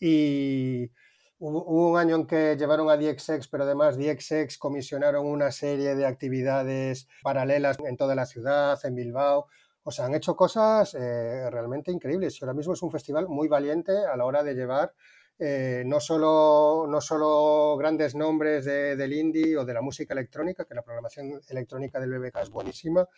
[0.00, 0.90] Y
[1.38, 6.06] hubo, un año en que llevaron a DXX, pero además DXX comisionaron una serie de
[6.06, 9.46] actividades paralelas en toda la ciudad, en Bilbao.
[9.82, 12.36] O sea, han hecho cosas eh, realmente increíbles.
[12.40, 14.94] Y ahora mismo es un festival muy valiente a la hora de llevar
[15.38, 20.64] eh, no, solo, no solo grandes nombres de- del indie o de la música electrónica,
[20.64, 23.08] que la programación electrónica del BBK es buenísima,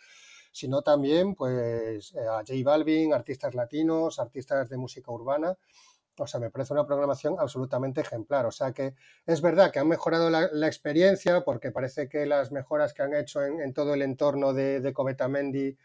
[0.51, 5.57] sino también pues, eh, a J Balvin, artistas latinos, artistas de música urbana.
[6.17, 8.45] O sea, me parece una programación absolutamente ejemplar.
[8.45, 8.93] O sea que
[9.25, 13.43] es verdad que han mejorado la, experiencia porque parece que las mejoras que han hecho
[13.43, 15.77] en, en todo el entorno de, de Covetamendi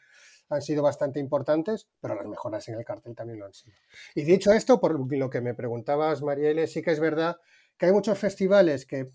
[0.48, 3.76] han sido bastante importantes, pero las mejoras en el cartel también lo han sido.
[4.14, 7.36] Y dicho esto, por lo que me preguntabas, Marielle, sí que es verdad
[7.76, 9.10] que hay muchos festivales que...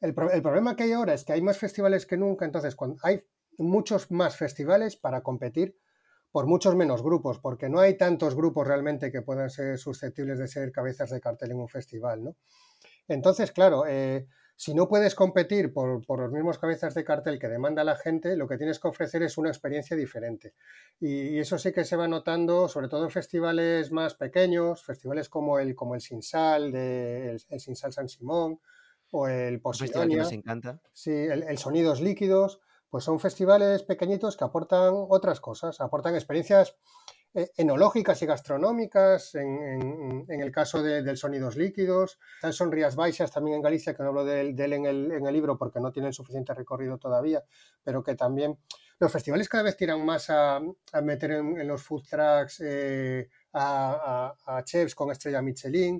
[0.00, 2.96] El, el problema que hay ahora es que hay más festivales que nunca, entonces cuando
[3.02, 3.24] hay
[3.58, 5.76] muchos más festivales para competir
[6.34, 10.48] por muchos menos grupos, porque no hay tantos grupos realmente que puedan ser susceptibles de
[10.48, 12.34] ser cabezas de cartel en un festival, ¿no?
[13.06, 17.84] Entonces, claro, eh, si no puedes competir por, los mismos cabezas de cartel que demanda
[17.84, 20.54] la gente, lo que tienes que ofrecer es una experiencia diferente.
[20.98, 25.60] Y, eso sí que se va notando, sobre todo en festivales más pequeños, festivales como
[25.60, 28.58] el, como el Sinsal, de, el, Sinsal San Simón,
[29.12, 30.24] o el Posidonia.
[30.28, 30.80] encanta.
[30.92, 32.60] Sí, el Sonidos Líquidos
[32.94, 36.76] pues son festivales pequeñitos que aportan otras cosas, aportan experiencias
[37.34, 42.20] eh, enológicas y gastronómicas, en, el caso de, del Sonidos Líquidos.
[42.52, 45.80] Son Rías Baixas también en Galicia, que no hablo de, él en el, libro porque
[45.80, 47.42] no tienen suficiente recorrido todavía,
[47.82, 48.60] pero que también
[49.00, 50.60] los festivales cada vez tiran más a,
[51.02, 55.98] meter en, los food trucks eh, a, chefs con estrella Michelin.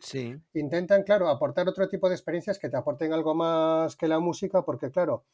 [0.53, 4.63] Intentan, claro, aportar otro tipo de experiencias que te aporten algo más que la música,
[4.63, 5.25] porque claro,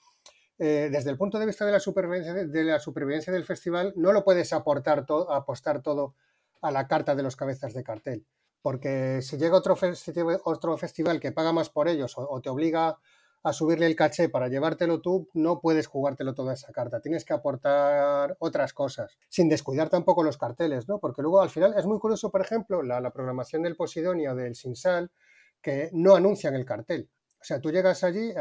[0.62, 4.12] eh, desde el punto de vista de la, supervivencia, de la supervivencia del festival, no
[4.12, 6.14] lo puedes aportar apostar todo
[6.60, 8.26] a la carta de los cabezas de cartel.
[8.60, 9.74] Porque si llega otro,
[10.44, 12.98] otro festival que paga más por ellos o, te obliga
[13.42, 17.00] a subirle el caché para llevártelo tú, no puedes jugártelo toda esa carta.
[17.00, 20.98] Tienes que aportar otras cosas, sin descuidar tampoco los carteles, ¿no?
[20.98, 24.54] Porque luego al final es muy curioso, por ejemplo, la, programación del Posidonia o del
[24.54, 25.10] Sinsal,
[25.62, 27.08] que no anuncian el cartel.
[27.40, 28.32] O sea, tú llegas allí,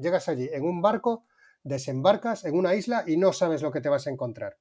[0.00, 1.24] llegas allí en un barco,
[1.62, 4.56] desembarcas en una isla y no sabes lo que te vas a encontrar.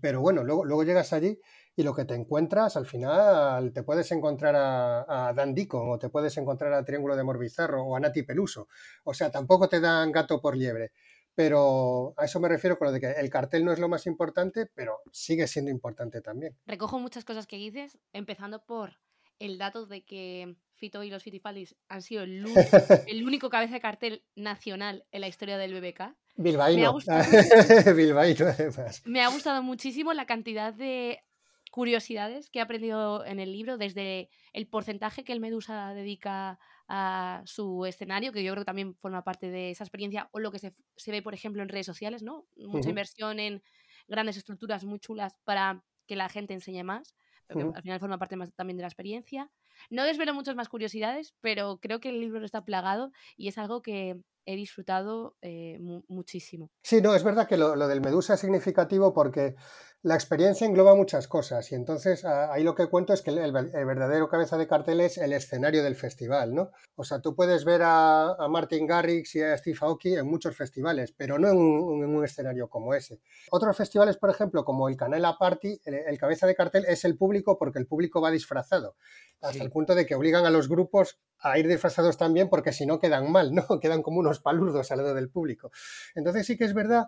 [0.00, 1.40] Pero bueno, luego, luego llegas allí
[1.74, 6.10] y lo que te encuentras, al final te puedes encontrar a, a Dan o te
[6.10, 8.68] puedes encontrar a Triángulo de Morbizarro o a Nati Peluso.
[9.04, 10.92] O sea, tampoco te dan gato por liebre.
[11.34, 14.06] Pero a eso me refiero con lo de que el cartel no es lo más
[14.06, 16.58] importante, pero sigue siendo importante también.
[16.66, 18.98] Recojo muchas cosas que dices, empezando por
[19.40, 22.22] el dato de que Fito y los Fitipaldis han sido
[23.08, 26.14] el, único cabeza de cartel nacional en la historia del BBK.
[26.36, 26.80] Bilbaíno.
[26.80, 27.24] Me ha gustado,
[29.04, 31.22] Me ha gustado muchísimo la cantidad de
[31.70, 37.42] curiosidades que he aprendido en el libro, desde el porcentaje que el Medusa dedica a
[37.44, 40.58] su escenario, que yo creo que también forma parte de esa experiencia, o lo que
[40.58, 40.72] se,
[41.06, 42.46] ve, por ejemplo, en redes sociales, ¿no?
[42.56, 43.62] Mucha inversión en
[44.08, 47.14] grandes estructuras muy chulas para que la gente enseñe más
[47.50, 49.50] al final forma parte más también de la experiencia.
[49.88, 53.82] No desvelo muchas más curiosidades, pero creo que el libro está plagado y es algo
[53.82, 56.70] que he disfrutado eh, muchísimo.
[56.82, 59.54] Sí, no, es verdad que lo, del Medusa es significativo porque
[60.02, 64.28] la experiencia engloba muchas cosas y entonces ahí lo que cuento es que el, verdadero
[64.28, 66.70] cabeza de cartel es el escenario del festival, ¿no?
[66.96, 71.12] O sea, tú puedes ver a, Martin Garrix y a Steve Aoki en muchos festivales,
[71.12, 73.20] pero no en un, escenario como ese.
[73.50, 77.58] Otros festivales, por ejemplo, como el Canela Party, el, cabeza de cartel es el público
[77.58, 78.96] porque el público va disfrazado,
[79.40, 82.86] hasta el punto de que obligan a los grupos a ir disfrazados también porque si
[82.86, 83.64] no quedan mal, ¿no?
[83.80, 85.72] Quedan como unos palurdos al lado del público.
[86.14, 87.06] Entonces sí que es verdad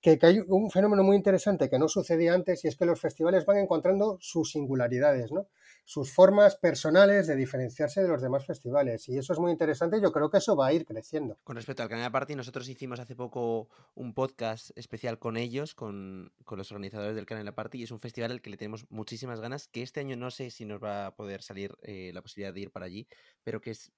[0.00, 3.46] que, hay un fenómeno muy interesante que no sucedía antes y es que los festivales
[3.46, 5.46] van encontrando sus singularidades, ¿no?
[5.84, 9.08] sus formas personales de diferenciarse de los demás festivales.
[9.08, 11.38] Y eso es muy interesante y yo creo que eso va a ir creciendo.
[11.44, 16.32] Con respecto al Canal Party, nosotros hicimos hace poco un podcast especial con ellos, con,
[16.44, 19.40] con los organizadores del Canal Party, y es un festival al que le tenemos muchísimas
[19.40, 22.54] ganas, que este año no sé si nos va a poder salir eh, la posibilidad
[22.54, 23.06] de ir para allí,
[23.42, 23.92] pero que es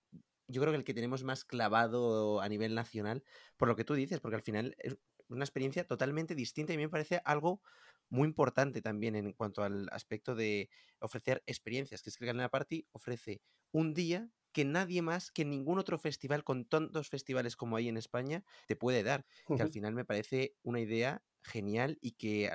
[0.48, 3.24] yo creo que el que tenemos más clavado a nivel nacional,
[3.56, 4.96] por lo que tú dices, porque al final es
[5.28, 7.60] una experiencia totalmente distinta y me parece algo
[8.08, 12.48] muy importante también en cuanto al aspecto de ofrecer experiencias, que es que el Galena
[12.48, 17.76] Party ofrece un día que nadie más, que ningún otro festival con tantos festivales como
[17.76, 22.12] hay en España te puede dar, que al final me parece una idea genial y
[22.12, 22.50] que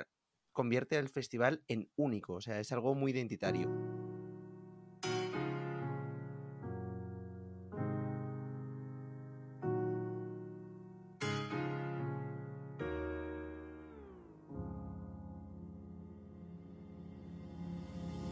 [0.51, 4.10] convierte al festival en único, o sea, es algo muy identitario.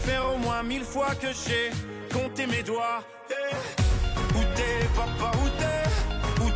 [0.00, 1.70] faire au moins mille fois que j'ai
[2.12, 3.02] compté mes doigts.
[3.28, 3.54] Hey.
[4.36, 6.50] Où t'es, papa, où t'es Où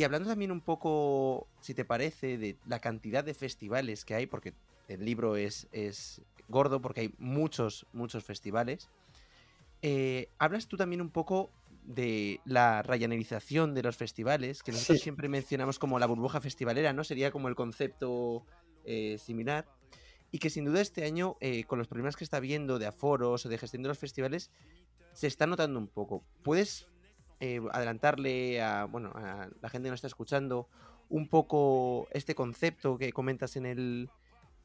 [0.00, 4.26] Y hablando también un poco, si te parece, de la cantidad de festivales que hay,
[4.26, 4.54] porque
[4.92, 8.90] el libro es, es gordo, porque hay muchos, muchos festivales.
[9.82, 11.50] Eh, hablas tú también un poco
[11.84, 15.04] de la rayanerización de los festivales, que nosotros Sí.
[15.04, 17.04] siempre mencionamos como la burbuja festivalera, ¿no?
[17.04, 18.44] Sería como el concepto
[18.84, 19.66] eh, similar.
[20.32, 23.46] Y que sin duda este año, eh, con los problemas que está habiendo de aforos
[23.46, 24.50] o de gestión de los festivales,
[25.12, 26.22] se está notando un poco.
[26.42, 26.86] ¿Puedes
[27.72, 30.68] adelantarle a, bueno, a la gente que nos está escuchando
[31.08, 34.10] un poco este concepto que comentas en el,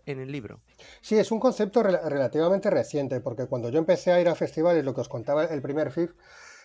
[0.05, 0.61] en el libro?
[1.01, 4.83] Sí, es un concepto rel- relativamente reciente, porque cuando yo empecé a ir a festivales,
[4.83, 6.11] lo que os contaba el primer FIF,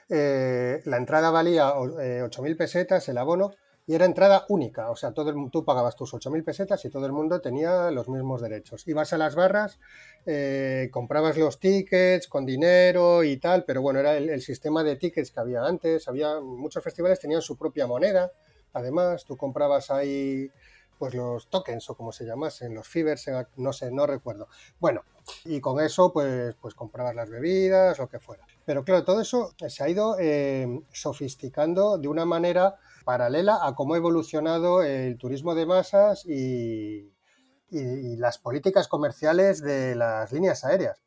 [0.08, 3.52] eh, la entrada valía eh, 8.000 pesetas, el abono,
[3.86, 7.06] y era entrada única, o sea, todo el, tú pagabas tus 8.000 pesetas y todo
[7.06, 8.86] el mundo tenía los mismos derechos.
[8.86, 9.80] Ibas a las barras,
[10.26, 14.96] eh, comprabas los tickets con dinero y tal, pero bueno, era el, el sistema de
[14.96, 18.32] tickets que había antes, había muchos festivales tenían su propia moneda,
[18.72, 20.50] además, tú comprabas ahí
[21.00, 24.48] pues los tokens o como se llamasen, los fibers, no sé, no recuerdo.
[24.78, 25.02] Bueno,
[25.46, 28.46] y con eso pues, pues comprabas las bebidas, lo que fuera.
[28.66, 33.94] Pero claro, todo eso se ha ido eh, sofisticando de una manera paralela a cómo
[33.94, 37.10] ha evolucionado el turismo de masas y-
[37.70, 41.00] y las políticas comerciales de las líneas aéreas.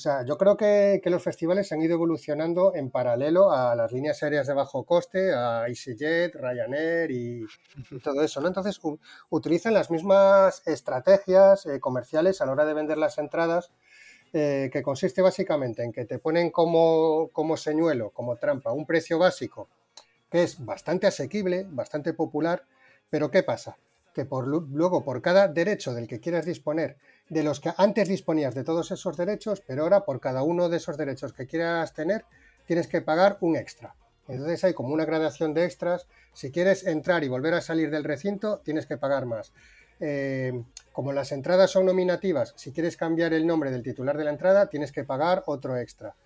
[0.00, 4.22] O sea, yo creo que, los festivales han ido evolucionando en paralelo a las líneas
[4.22, 7.44] aéreas de bajo coste, a EasyJet, Ryanair y,
[8.02, 8.48] todo eso, ¿no?
[8.48, 8.80] Entonces,
[9.28, 13.72] utilizan las mismas estrategias eh, comerciales a la hora de vender las entradas,
[14.32, 19.18] eh, que consiste básicamente en que te ponen como, como señuelo, como trampa, un precio
[19.18, 19.68] básico
[20.30, 22.64] que es bastante asequible, bastante popular,
[23.10, 23.76] pero ¿qué pasa?
[24.14, 26.96] Que por, lu- luego por cada derecho del que quieras disponer,
[27.30, 30.76] de los que antes disponías de todos esos derechos, pero ahora por cada uno de
[30.76, 32.24] esos derechos que quieras tener,
[32.66, 33.94] tienes que pagar un extra.
[34.28, 36.06] Entonces hay como una gradación de extras.
[36.32, 39.52] Si quieres entrar y volver a salir del recinto, tienes que pagar más.
[40.00, 40.60] Eh,
[40.92, 44.68] como las entradas son nominativas, si quieres cambiar el nombre del titular de la entrada,
[44.68, 46.16] tienes que pagar otro extra.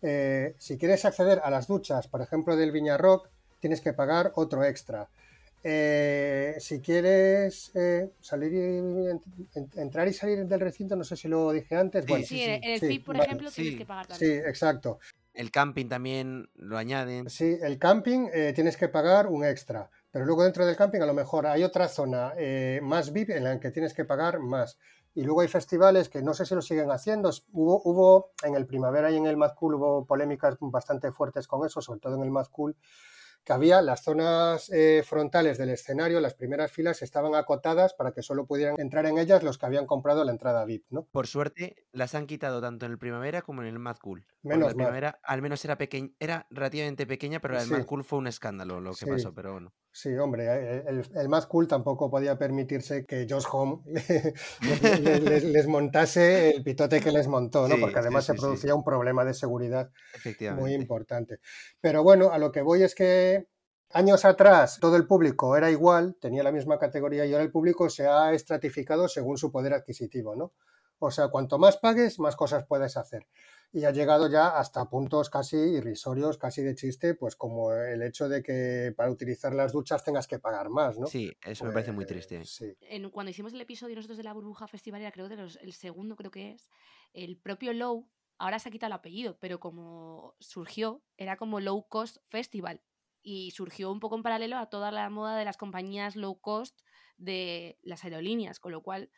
[0.00, 3.28] Eh, si quieres acceder a las duchas, por ejemplo, del Viña Rock,
[3.60, 5.08] tienes que pagar otro extra.
[5.66, 9.20] Eh, si quieres eh, salir y, en-
[9.54, 12.04] en- entrar y salir del recinto, no sé si lo dije antes.
[12.04, 13.26] Sí, bueno, Sí, en en el sí, FIP, por vale.
[13.26, 14.46] ejemplo, Sí, tienes que pagar sí, también.
[14.46, 14.98] exacto.
[15.32, 17.28] El camping también lo añaden.
[17.30, 21.06] Sí, el camping eh, tienes que pagar un extra, pero luego dentro del camping a
[21.06, 24.78] lo mejor hay otra zona eh, más VIP en la que tienes que pagar más.
[25.16, 27.30] Y luego hay festivales que no sé si lo siguen haciendo.
[27.52, 31.64] Hubo, hubo en el Primavera y en el Mad Cool hubo polémicas bastante fuertes con
[31.66, 32.76] eso, sobre todo en el Mad Cool,
[33.44, 38.22] que había las zonas eh, frontales del escenario, las primeras filas estaban acotadas para que
[38.22, 41.08] solo pudieran entrar en ellas los que habían comprado la entrada VIP, ¿no?
[41.12, 44.26] Por suerte, las han quitado tanto en el Primavera como en el Mad Cool.
[44.42, 44.74] Menos la mal.
[44.74, 47.74] Primavera al menos era pequeña, era relativamente pequeña, pero la del Sí.
[47.74, 49.06] Mad Cool fue un escándalo lo que Sí.
[49.06, 49.72] pasó, pero bueno.
[49.96, 55.22] Sí, hombre, eh, el, el más cool tampoco podía permitirse que Josh Home les, les-
[55.22, 57.76] les- les montase el pitote que les montó, ¿no?
[57.76, 59.92] Sí, Porque además sí, se producía un problema de seguridad
[60.56, 61.38] muy importante.
[61.80, 63.46] Pero bueno, a lo que voy es que
[63.92, 67.88] años atrás todo el público era igual, tenía la misma categoría y ahora el público
[67.88, 70.54] se ha estratificado según su poder adquisitivo, ¿no?
[70.98, 73.28] O sea, cuanto más pagues, más cosas puedes hacer.
[73.74, 78.28] Y ha llegado ya hasta puntos casi irrisorios, casi de chiste, pues como el hecho
[78.28, 81.08] de que para utilizar las duchas tengas que pagar más, ¿no?
[81.08, 82.44] Sí, eso me parece muy Pues, triste.
[82.44, 82.72] Sí.
[82.80, 86.16] En- cuando hicimos el episodio nosotros de la burbuja festivalera, creo de los, el segundo
[86.16, 86.68] creo que es,
[87.12, 88.08] el propio Low,
[88.38, 92.82] ahora se ha quitado el apellido, pero como surgió, era como Low Cost Festival.
[93.22, 96.82] Y surgió un poco en paralelo a toda la moda de las compañías low cost
[97.16, 99.10] de las aerolíneas, con lo cual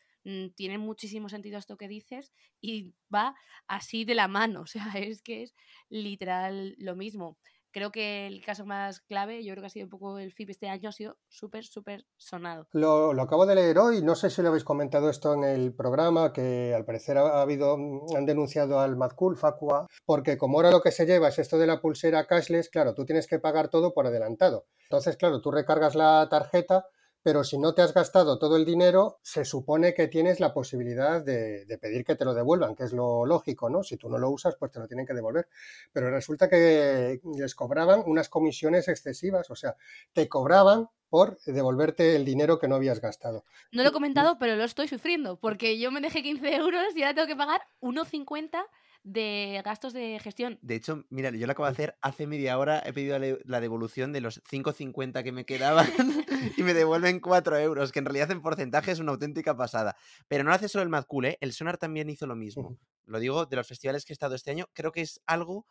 [0.54, 3.34] tiene muchísimo sentido esto que dices y va
[3.68, 5.54] así de la mano, o sea, es que es
[5.88, 7.38] literal lo mismo.
[7.72, 10.48] Creo que el caso más clave, yo creo que ha sido un poco el FIP
[10.48, 12.66] este año, ha sido súper, súper sonado.
[12.72, 15.74] Lo, lo acabo de leer hoy, no sé si lo habéis comentado esto en el
[15.74, 20.56] programa, que al parecer ha, ha habido, mm, han denunciado al Madcool, Facua, porque como
[20.56, 23.40] ahora lo que se lleva es esto de la pulsera cashless, claro, tú tienes que
[23.40, 24.64] pagar todo por adelantado.
[24.84, 26.86] Entonces, claro, tú recargas la tarjeta,
[27.26, 31.20] pero si no te has gastado todo el dinero, se supone que tienes la posibilidad
[31.20, 33.82] de, de pedir que te lo devuelvan, que es lo lógico, ¿no?
[33.82, 35.48] Si tú no lo usas, pues te lo tienen que devolver.
[35.92, 39.74] Pero resulta que les cobraban unas comisiones excesivas, o sea,
[40.12, 43.44] te cobraban por devolverte el dinero que no habías gastado.
[43.72, 47.02] No lo he comentado, pero lo estoy sufriendo, porque yo me dejé 15 euros y
[47.02, 48.64] ahora tengo que pagar 1,50
[49.06, 50.58] de gastos de gestión.
[50.62, 52.82] De hecho, mira, yo lo acabo de hacer hace media hora.
[52.84, 55.86] He pedido la- devolución de los 5,50 que me quedaban
[56.56, 59.96] y me devuelven 4 euros, que en realidad en porcentaje es una auténtica pasada.
[60.28, 61.38] Pero no lo hace solo el Mad Cool, ¿eh?
[61.40, 62.76] El Sonar también hizo lo mismo.
[63.04, 64.66] Lo digo de los festivales que he estado este año.
[64.72, 65.66] Creo que es algo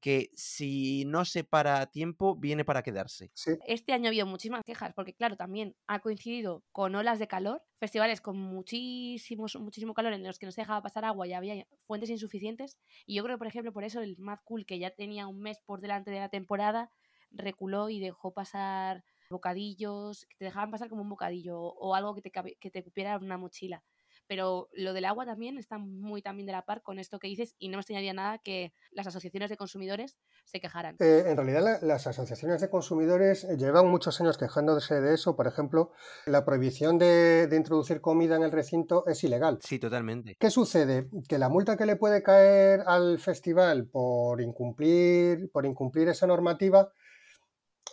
[0.00, 3.30] que si no se para a tiempo, viene para quedarse.
[3.34, 7.28] Sí, Este año ha habido muchísimas quejas, porque claro, también ha coincidido con olas de
[7.28, 11.34] calor, festivales con muchísimos, muchísimo calor en los que no se dejaba pasar agua y
[11.34, 12.78] había fuentes insuficientes.
[13.06, 15.60] Y yo creo, por ejemplo, por eso el Mad Cool, que ya tenía un mes
[15.64, 16.90] por delante de la temporada,
[17.30, 22.22] reculó y dejó pasar bocadillos, que te dejaban pasar como un bocadillo o algo que
[22.22, 23.84] te, que te cupiera una mochila.
[24.30, 27.56] Pero lo del agua también está muy también de la par con esto que dices
[27.58, 30.94] y no me extrañaría nada que las asociaciones de consumidores se quejaran.
[31.00, 35.34] Eh, en realidad la- las asociaciones de consumidores llevan muchos años quejándose de eso.
[35.34, 35.90] Por ejemplo,
[36.26, 39.58] la prohibición de, de introducir comida en el recinto es ilegal.
[39.64, 40.36] Sí, totalmente.
[40.38, 41.08] ¿Qué sucede?
[41.28, 46.92] Que la multa que le puede caer al festival por incumplir, por incumplir esa normativa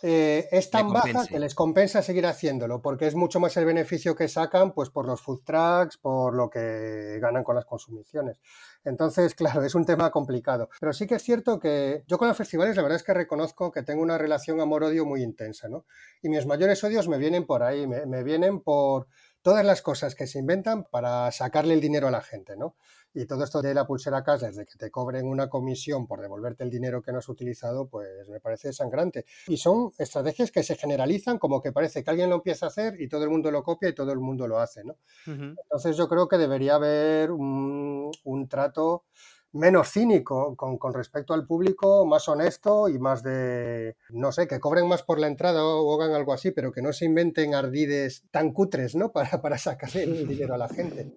[0.02, 4.14] eh, es tan baja que les compensa seguir haciéndolo, porque es mucho más el beneficio
[4.14, 8.38] que sacan pues, por los food trucks, por lo que ganan con las consumiciones.
[8.84, 10.68] Entonces, claro, es un tema complicado.
[10.80, 13.70] Pero sí que es cierto que yo con los festivales la verdad es que reconozco
[13.70, 15.84] que tengo una relación amor-odio muy intensa, ¿no?
[16.22, 19.08] Y mis mayores odios me vienen por ahí, me, me vienen por
[19.42, 22.76] todas las cosas que se inventan para sacarle el dinero a la gente, ¿no?
[23.14, 26.62] Y todo esto de la pulsera cash, desde que te cobren una comisión por devolverte
[26.62, 29.24] el dinero que no has utilizado, pues me parece sangrante.
[29.46, 33.00] Y son estrategias que se generalizan como que parece que alguien lo empieza a hacer
[33.00, 34.96] y todo el mundo lo copia y todo el mundo lo hace, ¿no?
[35.26, 39.04] Entonces yo creo que debería haber un, un trato
[39.52, 44.60] menos cínico con, con respecto al público, más honesto y más de, no sé, que
[44.60, 48.24] cobren más por la entrada o hagan algo así, pero que no se inventen ardides
[48.30, 49.12] tan cutres, ¿no?
[49.18, 51.12] Para, para sacarle el dinero a la gente.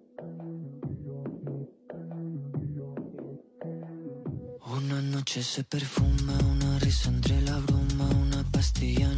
[4.66, 9.11] Una noche se perfuma, una risa entre la bruma, una pastilla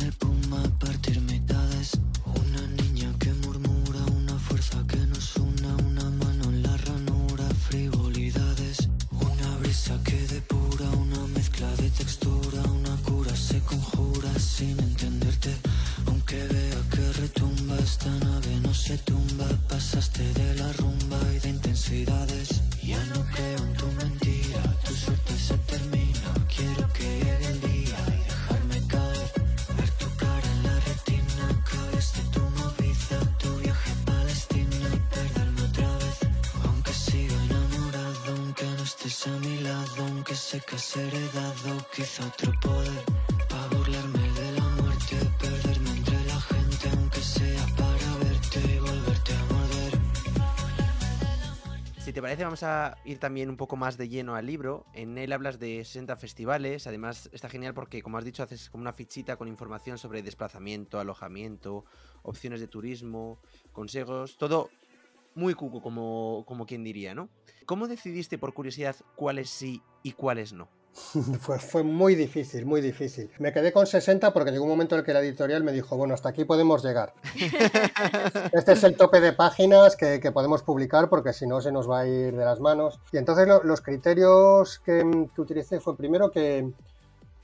[41.95, 43.05] quizá otro poder.
[43.49, 49.33] Pa' burlarme de la muerte, perderme entre la gente, aunque sea para verte y volverte
[49.35, 49.93] a morder.
[52.01, 54.87] Si te parece, vamos a ir también un poco más de lleno al libro.
[54.93, 56.87] En él hablas de 60 festivales.
[56.89, 60.99] Además, está genial porque, como has dicho, haces como una fichita con información sobre desplazamiento,
[60.99, 61.85] alojamiento,
[62.23, 63.39] opciones de turismo,
[63.73, 64.37] consejos.
[64.37, 64.71] Todo
[65.37, 67.29] muy cuco, como, como quien diría, ¿no?
[67.67, 70.69] ¿Cómo decidiste, por curiosidad, cuáles sí y cuáles no?
[71.41, 73.29] Fue, fue muy difícil, muy difícil.
[73.39, 75.97] Me quedé con 60 porque llegó un momento en el que la editorial me dijo,
[75.97, 77.13] bueno, hasta aquí podemos llegar.
[78.53, 81.91] Este es el tope de páginas que, que podemos publicar porque si no se nos
[81.91, 83.01] va a ir de las manos.
[83.13, 86.71] Y entonces lo- los criterios que, que utilicé fue primero que,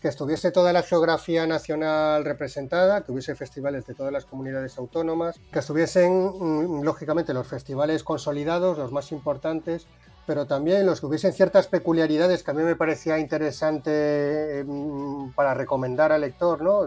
[0.00, 5.40] que estuviese toda la geografía nacional representada, que hubiese festivales de todas las comunidades autónomas,
[5.52, 9.86] que estuviesen, mm, lógicamente, los festivales consolidados, los más importantes,
[10.26, 15.54] pero también los que hubiesen ciertas peculiaridades que a mí me parecía interesante mm, para
[15.54, 16.82] recomendar al lector, ¿no?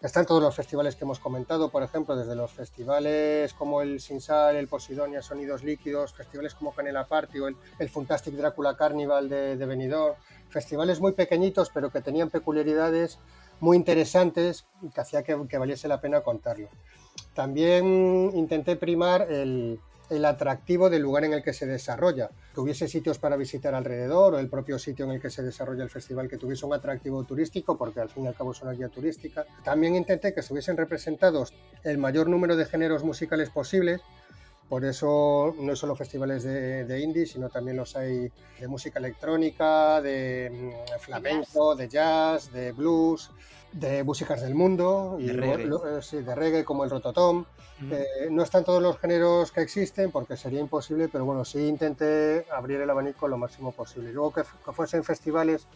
[0.00, 4.56] Están todos los festivales que hemos comentado, por ejemplo, desde los festivales como el Sinsal,
[4.56, 9.56] el Posidonia, Sonidos Líquidos, festivales como Canela Party o el, el Fantastic Drácula Carnival de,
[9.56, 10.14] de Benidorm,
[10.48, 13.18] festivales muy pequeñitos pero que tenían peculiaridades
[13.60, 16.68] muy interesantes que hacía que, que valiese la pena contarlo.
[17.34, 19.80] También intenté primar el,
[20.10, 24.34] el atractivo del lugar en el que se desarrolla, que hubiese sitios para visitar alrededor
[24.34, 27.24] o el propio sitio en el que se desarrolla el festival que tuviese un atractivo
[27.24, 29.44] turístico, porque al fin y al cabo es una guía turística.
[29.64, 31.52] También intenté que estuviesen representados
[31.82, 34.00] el mayor número de géneros musicales posibles,
[34.68, 40.00] por eso no solo festivales de, de indie, sino también los hay de música electrónica,
[40.00, 43.30] de mm, flamenco, de jazz, de blues,
[43.72, 45.66] de músicas del mundo, y De luego- reggae.
[45.68, 47.44] lo- eh, sí, de reggae como el rototom.
[47.90, 52.46] Eh, no están todos los géneros que existen porque sería imposible, pero bueno, sí intenté
[52.50, 54.10] abrir el abanico lo máximo posible.
[54.10, 55.66] Y Luego que, que fuesen festivales,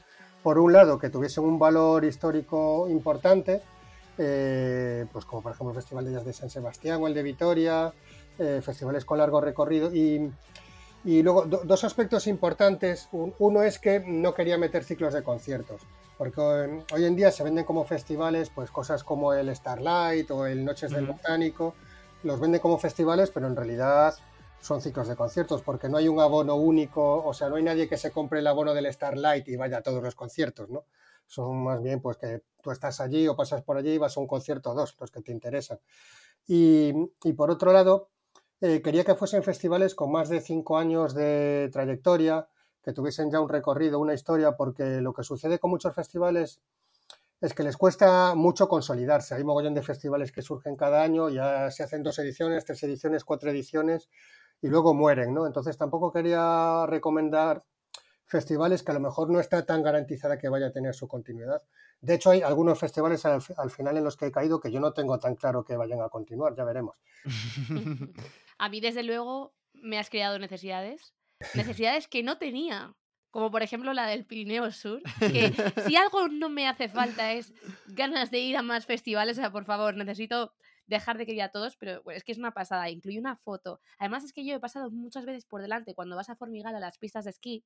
[0.42, 3.60] por un lado, que tuviesen un valor histórico importante,
[4.16, 7.22] eh, pues como por ejemplo el Festival de Jazz de San Sebastián o el de
[7.22, 7.92] Vitoria,
[8.38, 9.92] eh, festivales con largo recorrido.
[9.94, 10.30] Y,
[11.04, 13.08] y luego do- dos aspectos importantes.
[13.12, 15.82] Un- uno es que no quería meter ciclos de conciertos,
[16.16, 20.64] porque hoy en día se venden como festivales pues cosas como el Starlight o el
[20.64, 21.06] Noches del.
[21.06, 21.74] Botánico.
[22.22, 24.14] Los venden como festivales, pero en realidad
[24.60, 27.88] son ciclos de conciertos, porque no hay un abono único, o sea, no hay nadie
[27.88, 30.84] que se compre el abono del Starlight y vaya a todos los conciertos, ¿no?
[31.26, 34.20] Son más bien pues que tú estás allí o pasas por allí y vas a
[34.20, 35.78] un concierto o dos, los que te interesan.
[36.46, 36.92] Y,
[37.36, 38.10] por otro lado,
[38.60, 42.48] eh, quería que fuesen festivales con más de cinco años de trayectoria,
[42.82, 46.60] que tuviesen ya un recorrido, una historia, porque lo que sucede con muchos festivales
[47.40, 49.34] es que les cuesta mucho consolidarse.
[49.34, 53.24] Hay mogollón de festivales que surgen cada año, ya se hacen dos ediciones, tres ediciones,
[53.24, 54.10] cuatro ediciones
[54.60, 55.46] y luego mueren, ¿no?
[55.46, 57.64] Entonces tampoco quería recomendar
[58.26, 61.62] festivales que a lo mejor no está tan garantizada que vaya a tener su continuidad.
[62.00, 64.80] De hecho, hay algunos festivales al, al final en los que he caído que yo
[64.80, 66.96] no tengo tan claro que vayan a continuar, ya veremos.
[68.58, 71.14] A mí, desde luego, me has creado necesidades.
[71.54, 72.94] Necesidades que no tenía.
[73.30, 75.02] Como por ejemplo la del Pirineo Sur.
[75.18, 75.52] Que
[75.86, 77.52] si algo no me hace falta es
[77.86, 79.38] ganas de ir a más festivales.
[79.38, 80.52] O sea, por favor, necesito
[80.86, 82.90] dejar de querer a todos, pero bueno, es que es una pasada.
[82.90, 83.80] Incluye una foto.
[83.98, 86.80] Además, es que yo he pasado muchas veces por delante cuando vas a Formigal a
[86.80, 87.64] las pistas de esquí.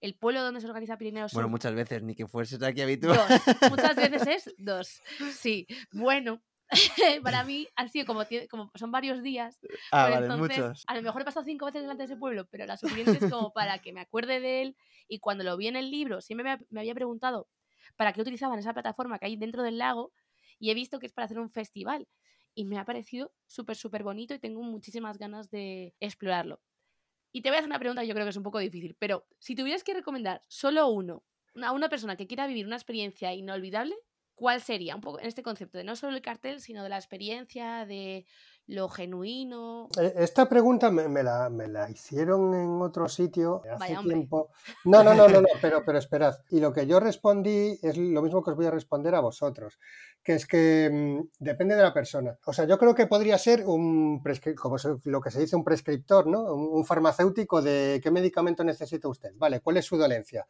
[0.00, 1.36] El pueblo donde se organiza Pirineo Sur.
[1.36, 3.18] Bueno, muchas veces, ni que fueses aquí habitual.
[3.18, 3.70] Dos.
[3.70, 5.02] Muchas veces es dos.
[5.32, 5.66] Sí.
[5.92, 6.42] Bueno,
[7.22, 9.58] para mí han sido como, como son varios días.
[9.92, 10.84] Ah, pues vale, entonces, muchos.
[10.86, 13.52] a lo mejor he pasado cinco veces delante de ese pueblo, pero las suficientes como
[13.52, 14.76] para que me acuerde de él.
[15.08, 17.48] Y cuando lo vi en el libro, siempre me, me había preguntado
[17.96, 20.12] para qué utilizaban esa plataforma que hay dentro del lago
[20.58, 22.06] y he visto que es para hacer un festival.
[22.54, 26.60] Y me ha parecido súper, súper bonito y tengo muchísimas ganas de explorarlo.
[27.32, 28.96] Y te voy a hacer una pregunta que yo creo que es un poco difícil,
[28.98, 31.22] pero si tuvieras que recomendar solo uno
[31.62, 33.94] a una persona que quiera vivir una experiencia inolvidable,
[34.40, 34.94] ¿cuál sería?
[34.94, 38.24] Un poco en este concepto de no solo el cartel, sino de la experiencia, de
[38.66, 39.88] lo genuino.
[40.00, 44.48] Eh, Esta pregunta me, me la, me la hicieron en otro sitio hace Vaya, tiempo.
[44.86, 46.34] No, no, no, no, no, pero, pero esperad.
[46.48, 49.78] Y lo que yo respondí es lo mismo que os voy a responder a vosotros,
[50.22, 52.38] que es que mm, depende de la persona.
[52.46, 54.22] O sea, yo creo que podría ser un,
[54.56, 56.44] como lo que se dice un prescriptor, ¿no?
[56.54, 59.32] Un, un farmacéutico de qué medicamento necesita usted.
[59.34, 60.46] Vale, ¿cuál es su dolencia?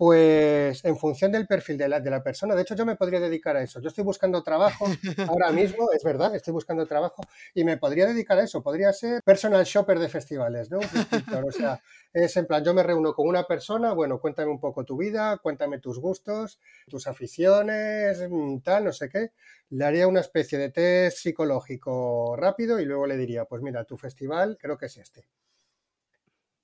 [0.00, 3.20] Pues en función del perfil de la, de la persona, de hecho yo me podría
[3.20, 3.82] dedicar a eso.
[3.82, 4.86] Yo estoy buscando trabajo
[5.28, 7.22] ahora mismo, es verdad, estoy buscando trabajo
[7.52, 8.62] y me podría dedicar a eso.
[8.62, 10.78] Podría ser personal shopper de festivales, ¿no?
[10.78, 11.82] Un o sea,
[12.14, 15.36] es en plan, yo me reúno con una persona, bueno, cuéntame un poco tu vida,
[15.36, 19.32] cuéntame tus gustos, tus aficiones, mm, tal, no sé qué.
[19.68, 23.98] Le haría una especie de test psicológico rápido y luego le diría, pues mira, tu
[23.98, 25.26] festival creo que es este.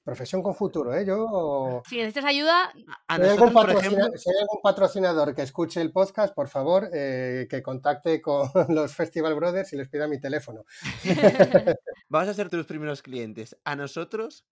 [0.07, 1.05] Profesión con futuro, ¿eh?
[1.05, 1.83] Yo...
[1.89, 2.73] Si necesitas ayuda,
[3.09, 5.91] A Si hay, algún nosotros, por patrocina- ejemplo, si hay algún patrocinador que escuche el
[5.91, 10.65] podcast, por favor, eh, que contacte con los Festival Brothers y les pida mi teléfono.
[12.09, 13.57] vamos a ser tus primeros clientes.
[13.65, 14.45] A nosotros,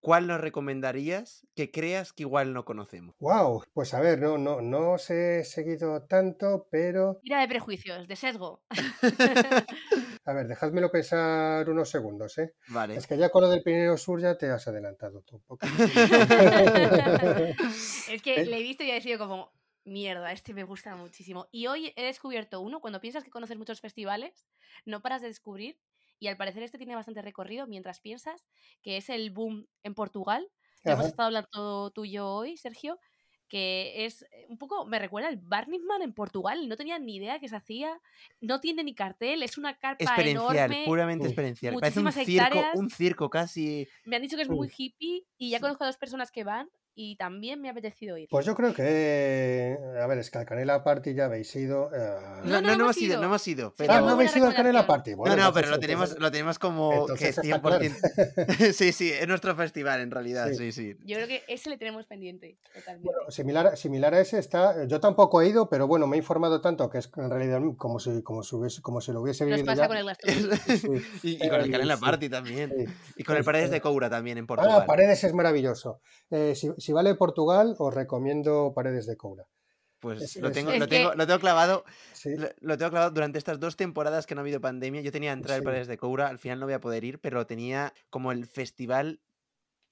[0.00, 3.14] ¿cuál nos recomendarías que creas que igual no conocemos?
[3.20, 8.08] Wow, pues a ver, no, no, no os he seguido tanto, pero tira de prejuicios,
[8.08, 8.62] de sesgo.
[10.28, 12.54] a ver, dejádmelo pensar unos segundos, ¿eh?
[12.68, 12.96] Vale.
[12.96, 15.66] Es que ya con lo del Pirineo Sur ya te has adelantado tú un poco.
[18.10, 18.46] es que Eh.
[18.46, 19.52] le he visto y he sido como,
[19.84, 21.48] mierda, este me gusta muchísimo.
[21.50, 24.46] Y hoy he descubierto uno, cuando piensas que conoces muchos festivales,
[24.84, 25.78] no paras de descubrir,
[26.18, 28.44] y al parecer este tiene bastante recorrido mientras piensas,
[28.82, 30.46] que es el boom en Portugal.
[30.84, 32.98] Lo hemos estado hablando tú y yo hoy, Sergio,
[33.48, 36.98] que es eh, un poco, me recuerda al Burning Man en Portugal, y no tenía
[36.98, 38.00] ni idea que se hacía,
[38.40, 40.82] no tiene ni cartel, es una carpa Experiencial, enorme.
[40.86, 41.74] puramente experiencial.
[41.80, 43.88] Parece un circo, un circo casi.
[44.04, 45.62] Me han dicho que es muy hippie y ya Sí.
[45.62, 46.68] conozco a dos personas que van
[47.00, 48.26] y también me ha apetecido ir.
[48.28, 51.90] Pues yo creo que, a ver, es que al Canela Party ya habéis ido.
[51.94, 51.98] eh,
[52.42, 53.20] No, No, no, no no hemos ido, ido.
[53.20, 53.72] no hemos ido.
[53.76, 53.92] Pero...
[53.92, 54.84] Ah, no habéis ido al Canela.
[54.84, 55.12] Party.
[55.12, 57.92] No, Bueno, no, entonces- pero lo tenemos, lo tenemos como que está 100%.
[58.74, 60.56] sí, sí, es nuestro festival en realidad, Sí.
[60.56, 60.96] sí, sí.
[61.04, 63.04] Yo creo que ese le tenemos pendiente, totalmente.
[63.08, 64.84] Bueno, similar, similar a ese está.
[64.86, 68.00] Yo tampoco he ido, pero bueno, me he informado tanto que es en realidad como
[68.00, 69.88] si, como si, hubiese, como si lo hubiese Nos vivido pasa ya.
[69.88, 70.58] con el Glastonbury.
[70.78, 70.88] Sí.
[71.22, 72.00] y, y con el Canela sí.
[72.02, 72.74] Party también.
[72.76, 72.84] Sí.
[73.18, 74.80] Y con el Paredes de Coura también en Portugal.
[74.82, 76.00] Ah, Paredes es maravilloso.
[76.30, 79.44] Eh, si, si vale Portugal, os recomiendo Paredes de Coura.
[80.00, 81.84] Pues es- lo tengo, Es lo tengo, lo tengo clavado.
[82.14, 82.34] Sí.
[82.34, 85.02] Lo, lo tengo clavado durante estas dos temporadas que no ha habido pandemia.
[85.02, 85.64] Yo tenía entrada al Sí.
[85.66, 88.46] Paredes de Coura, al final no voy a poder ir, pero lo tenía como el
[88.46, 89.20] festival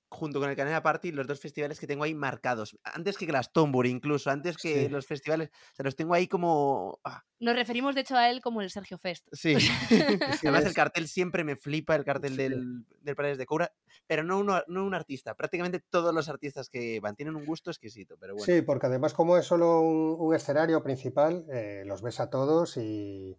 [0.08, 2.78] junto con el Canela Party, los dos festivales que tengo ahí marcados.
[2.84, 4.88] Antes que Glastonbury, incluso, antes que Sí.
[4.88, 5.50] los festivales.
[5.72, 7.00] O sea, los tengo ahí como.
[7.04, 9.26] ah, Nos referimos de hecho a él como el Sergio Fest.
[9.32, 9.54] sí.
[10.42, 12.36] Además, el cartel siempre me flipa, el cartel Sí.
[12.38, 13.72] del, del Paredes de Coura,
[14.06, 15.34] pero no, uno, no un artista.
[15.34, 18.44] Prácticamente todos los artistas que van tienen un gusto exquisito, pero bueno.
[18.46, 22.76] Sí, porque además como es solo un, un escenario principal, eh, los ves a todos
[22.76, 23.36] y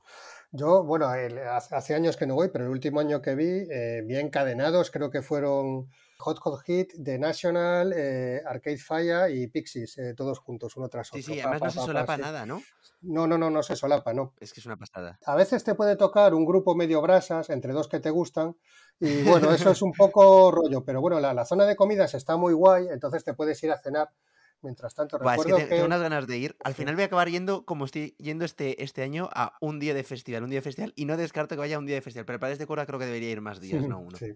[0.52, 4.02] yo, bueno, el- hace años que no voy, pero el último año que vi, eh,
[4.06, 5.90] vi encadenados, creo que fueron
[6.20, 11.08] Hot Hot Hit, The National, eh, Arcade Fire y Pixies, eh, todos juntos, uno tras
[11.08, 11.34] Sí, otro.
[11.34, 12.22] sí, pa, además pa, no se pa, pa, solapa sí.
[12.22, 12.62] nada, ¿no?
[13.02, 14.34] No, no, no, no se solapa, no.
[14.40, 15.20] Es que es una pasada.
[15.26, 18.58] A veces te puede tocar un grupo medio brasas entre dos que te gustan
[19.00, 22.38] y bueno, eso es un poco rollo, pero bueno, la, la zona de comidas está
[22.38, 24.10] muy guay, entonces te puedes ir a cenar
[24.62, 25.76] Mientras tanto, Buah, es que recuerdo te- que...
[25.76, 26.56] tengo unas ganas de ir.
[26.64, 29.94] Al final voy a acabar yendo como estoy yendo este, este año a un día
[29.94, 32.02] de festival, un día de festival, y no descarto que vaya a un día de
[32.02, 34.18] festival, pero para este cura creo que debería ir más días, no uno.
[34.18, 34.34] Sí.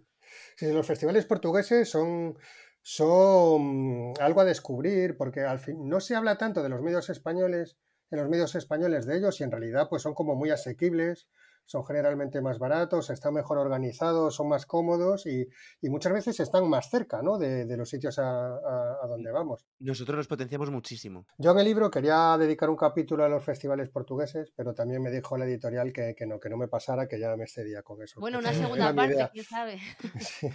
[0.56, 2.38] Sí, los festivales portugueses son,
[2.82, 7.78] son algo a descubrir, porque al fin no se habla tanto de los medios españoles,
[8.12, 11.28] en los medios españoles de ellos, y en realidad pues son como muy asequibles,
[11.66, 15.47] son generalmente más baratos, están mejor organizados, son más cómodos y,
[15.82, 17.38] y muchas veces están más cerca ¿no?
[17.38, 19.66] de, de los sitios a, a- a donde vamos.
[19.80, 21.26] Nosotros los potenciamos muchísimo.
[21.38, 25.12] Yo en el libro quería dedicar un capítulo a los festivales portugueses, pero también me
[25.12, 28.01] dijo la editorial que, que no, que no me pasara, que ya me excedía con
[28.01, 28.20] eso.
[28.20, 29.80] Bueno, una segunda parte, quién sabe.
[30.20, 30.47] Sí.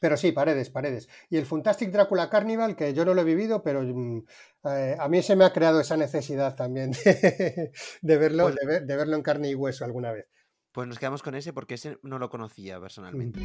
[0.00, 1.08] Pero sí, paredes, paredes.
[1.30, 4.24] Y el Fantastic Drácula Carnival, que yo no lo he vivido, pero mm,
[4.64, 7.72] eh, a mí se me ha creado esa necesidad también de,
[8.02, 10.26] de verlo, Pues- de, ver- de verlo en carne y hueso alguna vez.
[10.72, 13.40] Pues nos quedamos con ese porque ese no lo conocía personalmente.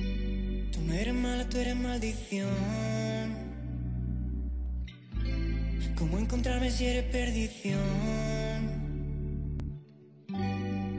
[0.74, 2.50] Tú no eres mala, tú eres maldición.
[5.98, 7.80] ¿Cómo encontrarme si eres perdición?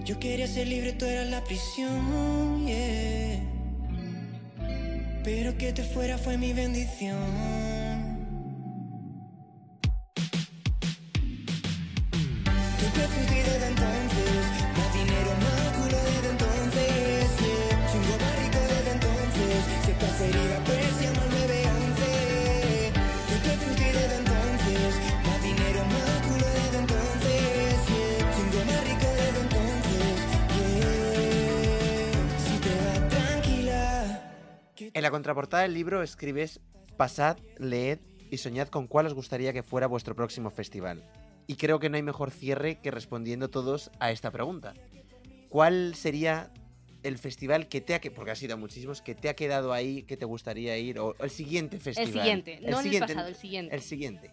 [0.04, 3.40] Yo quería ser libre, tú eras la prisión, yeah.
[5.24, 7.16] Pero que te fuera fue mi bendición.
[12.78, 14.11] Tú te fuiste desde entonces,
[34.94, 36.60] En la contraportada del libro escribes
[36.98, 41.02] Pasad, leed y soñad con cuál os gustaría que fuera vuestro próximo festival.
[41.46, 44.74] Y creo que no hay mejor cierre que respondiendo todos a esta pregunta.
[45.48, 46.52] ¿Cuál sería
[47.02, 49.72] el festival que te ha que porque has ido a muchísimos que te ha quedado
[49.72, 52.08] ahí que te gustaría ir o el siguiente festival?
[52.08, 53.74] El siguiente, no en el siguiente, pasado, el siguiente.
[53.74, 54.30] El siguiente.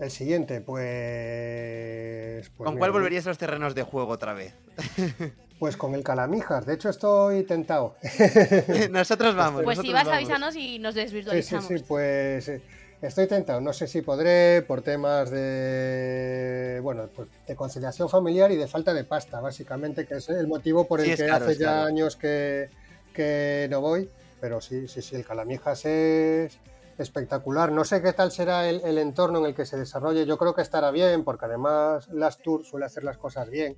[0.00, 2.48] El siguiente, pues.
[2.48, 4.54] pues ¿Con mira, cuál volverías a los terrenos de juego otra vez?
[5.60, 6.64] Pues con el Calamijas.
[6.64, 7.94] De hecho, estoy tentado.
[8.90, 9.62] nosotros vamos.
[9.62, 10.16] Pues si vas, vamos.
[10.16, 11.66] avísanos y nos Sí, sí, desvirtualizamos.
[11.66, 12.62] sí, pues eh,
[13.02, 13.60] estoy tentado.
[13.60, 18.94] No sé si podré por temas de bueno, pues de conciliación familiar y de falta
[18.94, 21.86] de pasta, básicamente, que es el motivo por el Sí, que caro, hace ya caro.
[21.88, 22.70] años que,
[23.12, 24.08] que no voy.
[24.40, 26.58] Pero sí, sí, sí, el Calamijas es
[26.96, 27.70] espectacular.
[27.70, 30.24] No sé qué tal será el, el entorno en el que se desarrolle.
[30.24, 33.76] Yo creo que estará bien, porque además las tours suele hacer las cosas bien.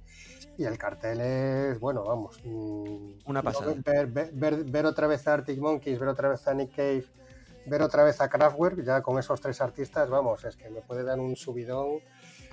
[0.58, 2.38] Y el cartel es, bueno, vamos.
[2.44, 3.74] mm, Una pasada.
[3.84, 7.04] Ver, ver- ver- ver otra vez a Arctic Monkeys, ver otra vez a Nick Cave,
[7.66, 11.04] ver otra vez a Kraftwerk, ya con esos tres artistas, vamos, es que me puede
[11.04, 12.00] dar un subidón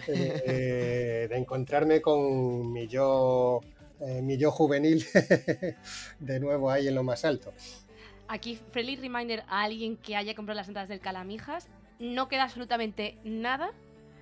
[0.07, 3.59] eh, de encontrarme con mi yo,
[3.99, 5.05] eh, mi yo juvenil
[6.19, 7.51] de nuevo ahí en lo más alto.
[8.27, 11.67] Aquí, friendly reminder a alguien que haya comprado las entradas del Calamijas,
[11.99, 13.71] no queda absolutamente nada,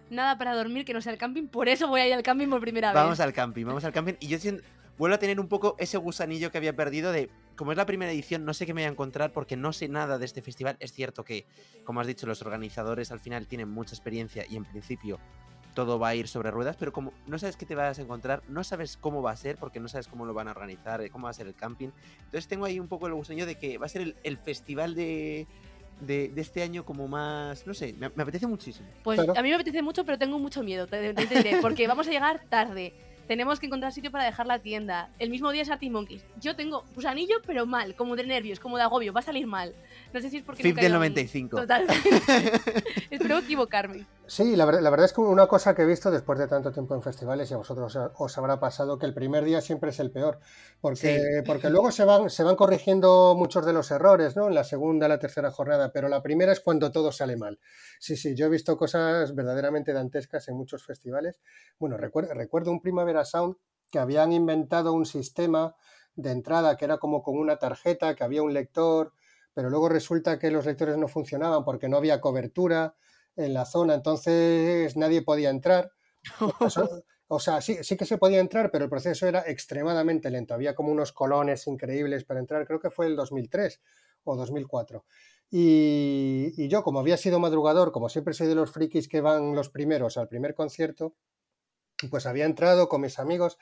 [0.10, 2.48] nada para dormir que no sea el camping, por eso voy a ir al camping
[2.48, 3.20] por primera Vamos vez.
[3.22, 4.14] al camping, vamos al camping.
[4.20, 4.64] Y yo siento-
[4.98, 8.12] vuelvo a tener un poco ese gusanillo que había perdido de, como es la primera
[8.12, 10.78] edición, no sé qué me voy a encontrar porque no sé nada de este festival.
[10.80, 11.46] Es cierto que,
[11.84, 15.20] como has dicho, los organizadores al final tienen mucha experiencia y en principio
[15.76, 18.42] todo va a ir sobre ruedas, pero como no sabes qué te vas a encontrar,
[18.48, 21.26] no sabes cómo va a ser porque no sabes cómo lo van a organizar, cómo
[21.26, 21.90] va a ser el camping.
[22.18, 25.46] Entonces tengo ahí un poco el gusanillo de que va a ser el festival de,
[26.02, 28.88] de, de este año como más, no sé, me, me apetece muchísimo.
[29.04, 29.34] Pues Claro.
[29.38, 32.08] a mí me apetece mucho, pero tengo mucho miedo, te, te- te diré, porque vamos
[32.08, 32.94] a llegar tarde.
[33.28, 35.10] Tenemos que encontrar sitio para dejar la tienda.
[35.20, 36.24] El mismo día es Arctic Monkeys.
[36.40, 39.12] Yo tengo gusanillo, pero mal, como de nervios, como de agobio.
[39.12, 39.76] Va a salir mal.
[40.14, 40.62] No sé si es porque.
[40.62, 41.58] He del ido a un- 95.
[41.58, 42.10] Totalmente.
[43.12, 44.06] Espero equivocarme.
[44.30, 46.70] Sí, la, ver- la verdad es que una cosa que he visto después de tanto
[46.74, 49.92] tiempo en festivales y a vosotros os, os habrá pasado que el primer día siempre
[49.92, 50.40] es el peor,
[50.82, 54.48] porque, porque luego se van, se van corrigiendo muchos de los errores, ¿no?
[54.50, 57.60] En la segunda, la tercera jornada, pero la primera es cuando todo sale mal.
[58.00, 61.40] Sí, sí, yo he visto cosas verdaderamente dantescas en muchos festivales.
[61.80, 63.56] Bueno, recuerdo, recuerdo un Primavera Sound
[63.90, 65.76] que habían inventado un sistema
[66.16, 69.14] de entrada que era como con una tarjeta, que había un lector,
[69.54, 72.96] pero luego resulta que los lectores no funcionaban porque no había cobertura
[73.38, 75.92] en la zona, entonces nadie podía entrar.
[77.30, 80.54] O sea, sí, sí que se podía entrar, pero el proceso era extremadamente lento.
[80.54, 83.82] Había como unos colones increíbles para entrar, creo que fue el 2003
[84.24, 85.04] o 2004.
[85.52, 89.56] Y, y yo, como había sido madrugador, como siempre soy de los frikis que van
[89.56, 91.16] los primeros al primer concierto,
[92.10, 93.58] pues había entrado con mis amigos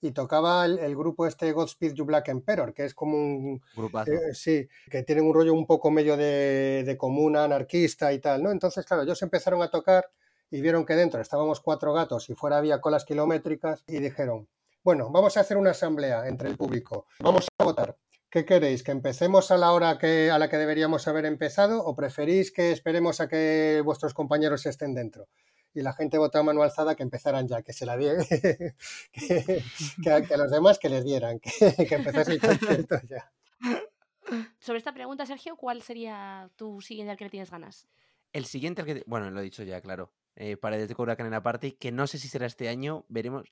[0.00, 4.12] y tocaba el, el grupo este Godspeed You Black Emperor, que es como un, Grupazo.
[4.12, 8.42] eh, sí, que tienen un rollo un poco medio de, de comuna anarquista y tal,
[8.42, 8.50] ¿no?
[8.50, 10.10] Entonces, claro, ellos empezaron a tocar
[10.50, 14.48] y vieron que dentro estábamos cuatro gatos y fuera había colas kilométricas y dijeron,
[14.84, 17.96] bueno, vamos a hacer una asamblea entre el público, vamos a votar.
[18.30, 18.82] ¿Qué ¿Qué queréis?
[18.82, 22.70] ¿Que empecemos a la hora que, a la que deberíamos haber empezado o preferís que
[22.70, 25.26] esperemos a que vuestros compañeros estén dentro?
[25.74, 28.76] Y la gente vota a mano alzada que empezaran ya, que se la dieran, que,
[30.02, 33.32] que, a, que a los demás que les dieran, que, que empezase el concierto ya.
[34.58, 37.88] Sobre esta pregunta, Sergio, ¿cuál sería tu siguiente al que le tienes ganas?
[38.32, 40.12] El siguiente, al que, bueno, lo he dicho ya, claro.
[40.34, 43.48] Eh, Paredes de Cobra Canela Party, que no sé si será este año, veremos.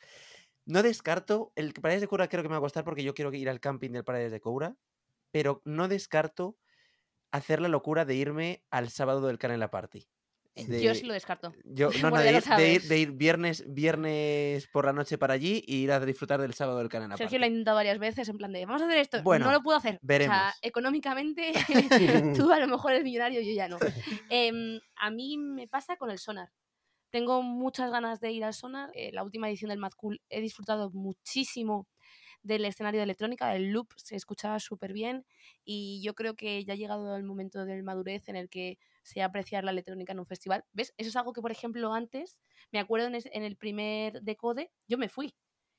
[0.66, 3.32] No descarto, el Paredes de Cobra creo que me va a costar porque yo quiero
[3.32, 4.76] ir al camping del Paredes de Cobra,
[5.30, 6.58] pero no descarto
[7.30, 10.08] hacer la locura de irme al sábado del Canela Party.
[10.56, 11.52] De- Yo sí lo descarto.
[11.64, 15.34] yo- no, no, de, ir, de ir- de ir viernes, viernes por la noche para
[15.34, 18.28] allí y ir a disfrutar del sábado del Canela Sergio lo ha intentado varias veces
[18.28, 19.22] en plan de, vamos a hacer esto.
[19.22, 19.96] Bueno, no lo puedo hacer.
[19.96, 20.36] O veremos.
[20.36, 21.52] sea, económicamente,
[22.36, 23.78] tú a lo mejor eres millonario, yo ya no.
[24.30, 26.50] Em, a mí me pasa con el sonar.
[27.10, 28.90] Tengo muchas ganas de ir al sonar.
[28.94, 31.86] Eh, la última edición del Mad Cool he disfrutado muchísimo
[32.42, 35.24] del escenario de electrónica, el loop se escuchaba súper bien
[35.64, 39.22] y yo creo que ya ha llegado el momento de madurez en el que sé
[39.22, 40.64] apreciar la electrónica en un festival.
[40.72, 40.94] ¿Ves?
[40.96, 42.38] Eso es algo que, por ejemplo, antes,
[42.72, 45.34] me acuerdo en, es- en el primer Decode, yo me fui.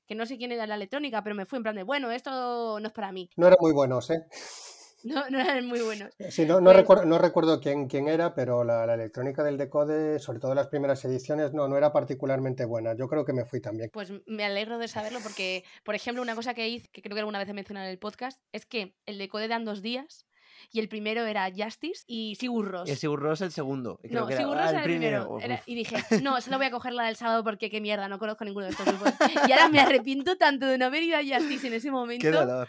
[0.07, 2.79] Que no sé quién era la electrónica, pero me fui en plan de, bueno, esto
[2.79, 3.29] no es para mí.
[3.37, 4.23] No eran muy buenos, ¿eh?
[5.03, 6.15] No, no eran muy buenos.
[6.31, 10.17] Sí, no, no, recuerdo, no recuerdo quién, quién era, pero la, la electrónica del Decode,
[10.17, 12.95] sobre todo las primeras ediciones, no, no era particularmente buena.
[12.95, 13.91] Yo creo que me fui también.
[13.93, 17.19] Pues me alegro de saberlo porque, por ejemplo, una cosa que hice, que creo que
[17.19, 20.24] alguna vez he mencionado en el podcast, es que el Decode dan dos días
[20.71, 22.87] y el primero era Justice y Sigur Rós.
[22.87, 23.99] Y el Sigur Rós el segundo.
[24.01, 25.39] creo No, que Sigur ah, el era el primero.
[25.39, 28.19] Era- y dije, no, solo voy a coger la del sábado porque qué mierda, no
[28.19, 29.13] conozco ninguno de estos grupos.
[29.49, 32.21] Y ahora me arrepiento tanto de no haber ido a Justice en ese momento.
[32.23, 32.67] Qué dolor.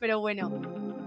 [0.00, 1.05] Pero bueno.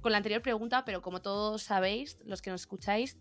[0.00, 3.16] Con la anterior pregunta, pero como todos sabéis, los que nos escucháis,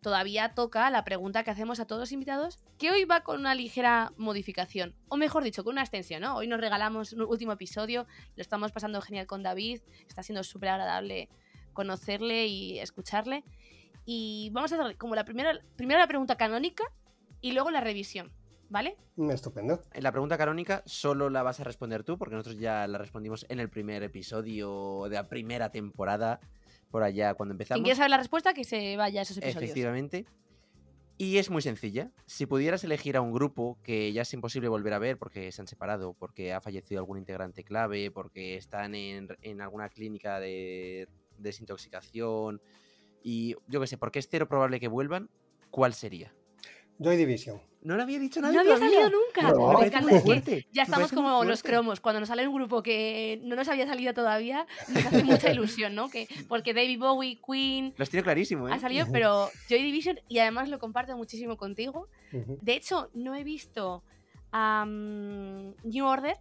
[0.00, 3.54] todavía toca la pregunta que hacemos a todos los invitados, que hoy va con una
[3.54, 6.24] ligera modificación, o mejor dicho, con una extensión.
[6.24, 8.06] Hoy nos regalamos un último episodio,
[8.36, 11.28] lo estamos pasando genial con David, está siendo súper agradable
[11.74, 13.44] conocerle y escucharle.
[14.06, 16.84] Y vamos a hacer como la primera, primero la pregunta canónica
[17.42, 18.32] y luego la revisión,
[18.68, 18.96] ¿vale?
[19.30, 19.82] Estupendo.
[19.92, 23.46] En La pregunta canónica solo la vas a responder tú, porque nosotros ya la respondimos
[23.48, 26.40] en el primer episodio de la primera temporada,
[26.90, 27.84] por allá cuando Quien empezamos.
[27.84, 29.62] quiera saber la respuesta, que se vaya a esos episodios.
[29.62, 30.26] Efectivamente.
[31.20, 32.12] Y es muy sencilla.
[32.26, 35.60] Si pudieras elegir a un grupo que ya es imposible volver a ver porque se
[35.60, 41.08] han separado, porque ha fallecido algún integrante clave, porque están en, en alguna clínica de
[41.36, 42.60] desintoxicación
[43.22, 45.28] y yo qué sé, porque es cero probable que vuelvan,
[45.70, 46.32] ¿cuál sería?
[46.98, 47.60] Joy Division.
[47.82, 49.00] No lo había dicho nadie No había todavía.
[49.02, 49.42] salido nunca.
[49.52, 49.58] No.
[49.60, 52.00] Me Me parece encanta, muy es que fuerte, ya estamos como los cromos.
[52.00, 55.94] Cuando nos sale un grupo que no nos había salido todavía, nos hace mucha ilusión,
[55.94, 56.10] ¿no?
[56.10, 58.72] Que, porque David Bowie, Queen, Lo estoy clarísimo, ¿eh?
[58.72, 62.08] ha salido, pero Joy Division, y además lo comparto muchísimo contigo.
[62.32, 64.02] De hecho, no he visto
[64.50, 66.36] am, New Order,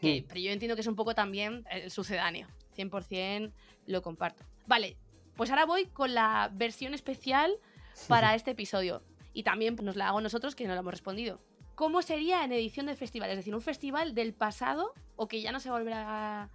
[0.00, 0.24] que, Mm.
[0.28, 2.48] pero yo entiendo que es un poco también el sucedáneo.
[2.76, 3.52] 100%
[3.86, 4.42] lo comparto.
[4.66, 4.96] Vale,
[5.36, 7.52] pues ahora voy con la versión especial
[8.08, 9.02] para este episodio.
[9.34, 11.40] Y también nos la hago nosotros que no lo hemos respondido.
[11.74, 13.30] ¿Cómo sería en edición de festival?
[13.30, 16.50] Es decir, un festival del pasado o que ya no se volverá a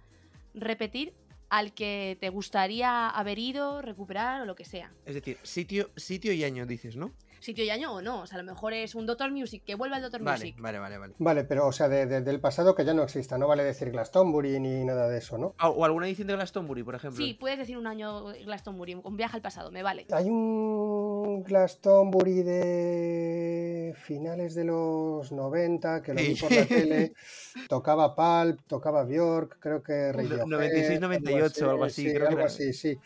[0.54, 1.12] repetir
[1.50, 4.92] al que te gustaría haber ido, recuperar o lo que sea.
[5.04, 7.12] Es decir, sitio, sitio y año dices, ¿no?
[7.40, 8.20] Sitio y año o no.
[8.22, 10.56] O sea, a lo mejor es un Doctor Music, que vuelva el Doctor Vale, Music.
[10.60, 11.14] vale, vale, vale.
[11.18, 13.90] Vale, pero o sea, de- de- del pasado que ya no exista, no vale decir
[13.90, 15.54] Glastonbury ni nada de eso, ¿no?
[15.58, 17.24] Ah, O alguna edición de Glastonbury, por ejemplo.
[17.24, 20.06] Sí, puedes decir un año Glastonbury, un viaje al pasado, me vale.
[20.12, 27.12] Hay un Glastonbury de finales de los 90 que lo vi por la tele.
[27.68, 32.38] Tocaba Pulp, tocaba Bjork, creo que Radiohead, 96, 98, algo así, sí, creo que algo
[32.40, 32.46] era.
[32.46, 32.98] así, sí.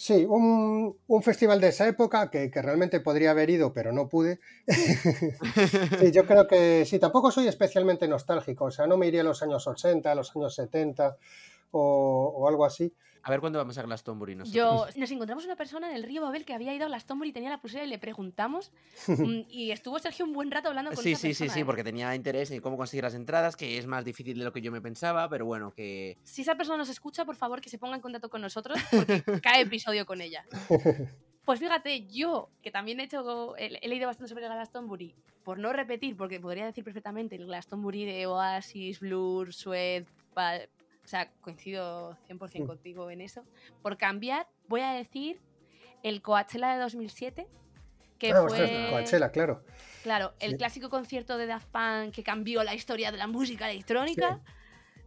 [0.00, 4.38] Sí, un, un festival de esa época que, realmente podría haber ido, pero no pude.
[5.98, 9.24] Sí, yo creo que sí, tampoco soy especialmente nostálgico, o sea, no me iría a
[9.24, 11.16] los años 80, a los años 70
[11.72, 12.94] o, o algo así.
[13.22, 14.54] A ver cuándo vamos a Glastonbury nosotros.
[14.54, 17.32] Yo, nos encontramos una persona en el río Babel que había ido a Glastonbury y
[17.32, 18.70] tenía la pulsera y le preguntamos.
[19.08, 21.60] mm, y estuvo Sergio un buen rato hablando con Sí, esa sí, sí, persona, sí,
[21.60, 21.64] ¿eh?
[21.64, 24.60] porque tenía interés en cómo conseguir las entradas, que es más difícil de lo que
[24.60, 26.16] yo me pensaba, pero bueno, que...
[26.24, 29.22] Si esa persona nos escucha, por favor, que se ponga en contacto con nosotros, porque
[29.42, 30.44] cada episodio con ella.
[31.44, 35.14] Pues fíjate, yo, que también he hecho, he, leído bastante sobre el Glastonbury,
[35.44, 39.48] por no repetir, porque podría decir perfectamente el Glastonbury de Oasis, Blur,
[40.34, 40.60] pa-
[41.08, 42.66] o sea, coincido 100% Mm.
[42.66, 43.42] contigo en eso.
[43.80, 45.40] Por cambiar, voy a decir
[46.02, 47.48] el Coachella de 2007,
[48.18, 48.60] que Ah, fue...
[48.62, 49.64] ostras, Coachella, claro.
[50.02, 50.56] Claro, el Sí.
[50.58, 54.42] clásico concierto de Daft Punk que cambió la historia de la música electrónica.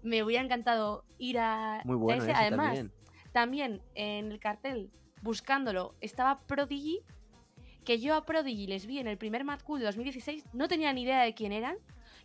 [0.02, 2.32] Me hubiera encantado ir a Muy bueno ese.
[2.32, 2.92] ese Además, también.
[3.32, 4.90] también en el cartel,
[5.22, 7.02] buscándolo, estaba Prodigy.
[7.86, 10.46] Que yo a Prodigy les vi en el primer Mad Cool de 2016.
[10.54, 11.78] No tenía ni idea de quién eran.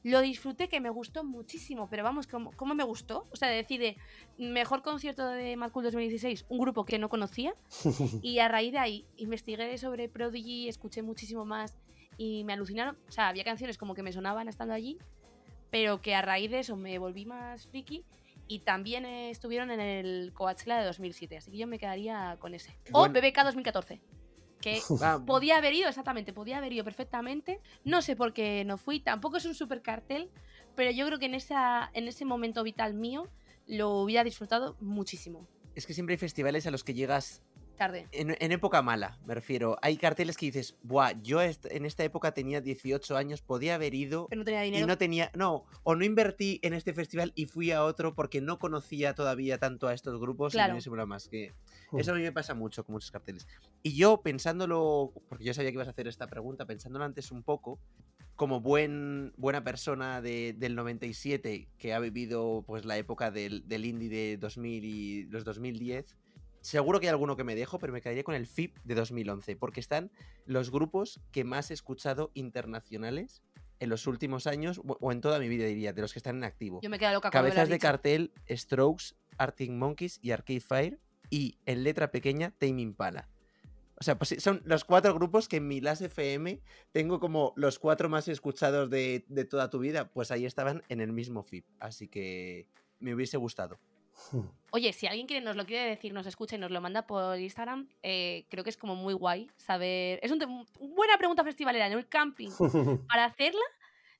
[0.03, 1.89] Lo disfruté, que me gustó muchísimo.
[1.89, 3.25] Pero vamos, ¿cómo, cómo me gustó?
[3.33, 3.97] O sea, de decir, de
[4.39, 7.55] mejor concierto de Mad Cool 2016, un grupo que no conocía.
[8.23, 11.77] Y a raíz de ahí investigué sobre Prodigy, escuché muchísimo más
[12.17, 12.97] y me alucinaron.
[13.09, 14.99] O sea, había canciones como que me sonaban estando allí,
[15.71, 18.05] pero que a raíz de eso me volví más friki.
[18.49, 22.79] Y también estuvieron en el Coachella de 2007, así que yo me quedaría con ese.
[22.93, 23.21] O Bueno.
[23.21, 24.01] BBK 2014,
[24.67, 24.81] que
[25.27, 27.61] podía haber ido, exactamente, podía haber ido perfectamente.
[27.85, 30.31] No sé por qué no fui, tampoco es un super cartel,
[30.75, 33.29] pero yo creo que en, esa, en ese momento vital mío
[33.69, 35.47] lo hubiera disfrutado muchísimo.
[35.75, 37.43] es que siempre hay festivales a los que llegas
[37.77, 38.07] Tarde.
[38.13, 39.77] en, en época mala, me refiero.
[39.83, 43.95] Hay carteles que dices, buah, yo est- en esta época tenía 18 años, podía haber
[43.95, 44.87] ido Pero no tenía y dinero.
[44.87, 48.59] no tenía, no, o no invertí en este festival y fui a otro porque no
[48.59, 50.73] conocía todavía tanto a estos grupos y Claro.
[50.73, 51.29] me hubiese molado más.
[51.29, 51.53] Que
[51.93, 51.99] Mm.
[52.01, 53.47] eso a mí me pasa mucho con muchos carteles.
[53.83, 57.43] Y yo pensándolo, porque yo sabía que ibas a hacer esta pregunta, pensándolo antes un
[57.43, 57.79] poco,
[58.35, 63.85] como buen, buena persona de- del 97 que ha vivido pues la época del, del
[63.87, 66.17] indie de 2000 y los 2010,
[66.67, 69.57] seguro que hay alguno que me dejo, pero me quedaría con el FIP de 2011,
[69.57, 70.11] porque están
[70.47, 73.43] los grupos que más he escuchado internacionales
[73.79, 76.45] en los últimos años, o- en toda mi vida diría, de los que están en
[76.45, 76.81] activo.
[76.83, 77.87] Yo me quedo loca Cabezas de dicho.
[77.87, 81.01] cartel, Strokes, Arctic Monkeys y Arcade Fire.
[81.29, 83.29] Y en letra pequeña, Tame Impala.
[83.99, 86.61] O sea, pues son los cuatro grupos que en mi Las FM
[86.93, 90.09] tengo como los cuatro más escuchados de, de toda tu vida.
[90.13, 91.67] Pues ahí estaban en el mismo FIP.
[91.81, 92.69] Así que
[93.01, 93.79] me hubiese gustado.
[94.73, 97.39] Oye, si alguien quiere, nos lo quiere decir, nos escucha y nos lo manda por
[97.39, 100.19] Instagram, eh, creo que es como muy guay saber.
[100.23, 100.47] Es una
[100.81, 102.51] buena pregunta festivalera en el camping.
[103.09, 103.61] Para hacerla,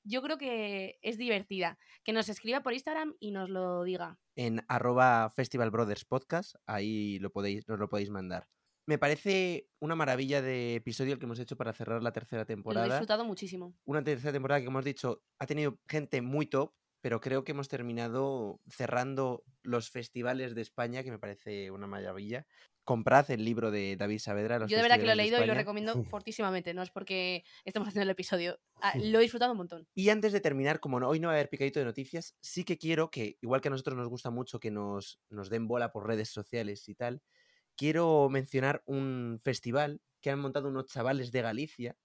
[0.03, 1.77] yo creo que es divertida.
[2.03, 4.17] Que nos escriba por Instagram y nos lo diga.
[4.35, 8.47] En arroba Festival Brothers Podcast, ahí lo podéis, nos lo podéis mandar.
[8.85, 12.43] Me parece una maravilla de episodio el que hemos hecho para cerrar la tercera Lo
[12.43, 12.85] he temporada.
[12.87, 13.75] disfrutado muchísimo.
[13.83, 16.71] una tercera temporada que hemos dicho ha tenido gente muy top,
[17.07, 22.45] pero creo que hemos terminado cerrando los festivales de España, que me parece una maravilla.
[22.83, 24.59] Comprad el libro de David Saavedra.
[24.59, 26.73] Los Yo de verdad que lo he leído y lo recomiendo fortísimamente.
[26.73, 28.59] No es porque estemos haciendo el episodio.
[28.81, 29.87] Ah, Lo he disfrutado un montón.
[29.95, 32.77] Y antes de terminar, como hoy no va a haber picadito de noticias, sí que
[32.77, 36.07] quiero que, igual que a nosotros nos gusta mucho que nos, nos den bola por
[36.07, 37.21] redes sociales y tal,
[37.77, 41.95] quiero mencionar un festival que han montado unos chavales de Galicia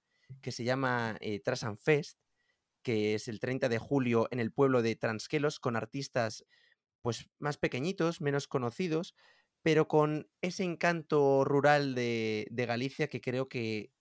[0.40, 2.20] que se llama eh, Trasan Fest,
[2.82, 6.44] que es el 30 de julio en el pueblo de Transquelos con artistas
[7.02, 9.14] pues más pequeñitos, menos conocidos,
[9.62, 13.92] pero con ese encanto rural de, Galicia que creo que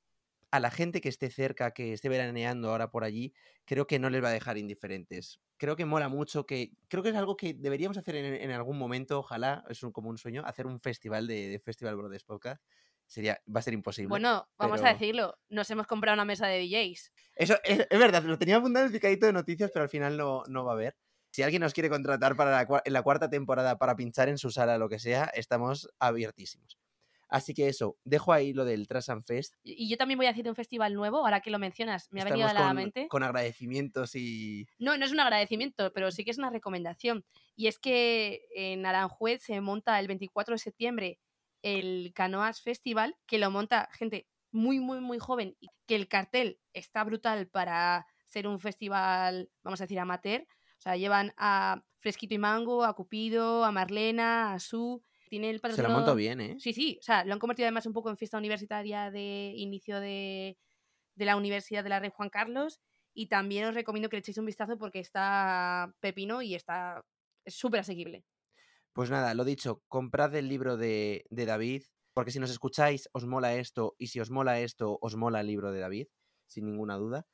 [0.51, 3.33] a la gente que esté cerca, que esté veraneando ahora por allí,
[3.65, 5.39] creo que no les va a dejar indiferentes.
[5.57, 8.77] Creo que mola mucho, que creo que es algo que deberíamos hacer en, en algún
[8.77, 12.61] momento, ojalá, es un, como un sueño, hacer un festival de, de Festival Brothers Podcast.
[13.11, 14.07] Sería, va a ser imposible.
[14.07, 15.37] Bueno, vamos a pero- decirlo.
[15.49, 17.11] Nos hemos comprado una mesa de DJs.
[17.35, 20.15] Eso es, es verdad, lo tenía apuntado en el picadito de noticias, pero al final
[20.15, 20.95] no, no va a haber.
[21.29, 24.49] Si alguien nos quiere contratar para la, en la cuarta temporada para pinchar en su
[24.49, 26.79] sala, lo que sea, estamos abiertísimos.
[27.27, 29.55] Así que eso, dejo ahí lo del Trash and Fest.
[29.63, 32.25] Y yo también voy a decir un festival nuevo, ahora que lo mencionas, me ha
[32.25, 33.07] venido a Estamos la con, mente.
[33.09, 34.67] con agradecimientos y...
[34.79, 37.25] No, no es un agradecimiento, pero sí que es una recomendación.
[37.57, 41.19] Y es que en Aranjuez se monta el 24 de septiembre
[41.61, 46.59] el Canoas Festival, que lo monta gente muy, muy, muy joven, y que el cartel
[46.73, 50.41] está brutal para ser un festival, vamos a decir, amateur.
[50.41, 55.03] O sea, llevan a Fresquito y Mango, a Cupido, a Marlena, a Su.
[55.29, 56.55] Tiene el Se lo montó bien, ¿eh?
[56.59, 59.99] Sí, sí, o sea, lo han convertido además un poco en fiesta universitaria de inicio
[59.99, 60.57] de,
[61.15, 62.81] de la Universidad de la Rey Juan Carlos.
[63.13, 67.03] Y también os recomiendo que le echéis un vistazo porque está pepino y está
[67.45, 68.23] es súper asequible.
[68.93, 71.83] Pues nada, lo dicho, comprad el libro de, de David,
[72.13, 75.47] porque si nos escucháis os mola esto, y si os mola esto, os mola el
[75.47, 76.07] libro de David,
[76.47, 77.25] sin ninguna duda.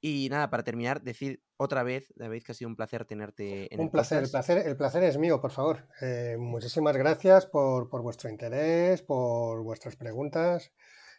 [0.00, 3.80] Y nada, para terminar, decir otra vez, David, que ha sido un placer tenerte en
[3.80, 5.88] Un el placer, el placer, el placer es mío, por favor.
[6.00, 10.72] Eh, muchísimas gracias por, por vuestro interés, por vuestras preguntas.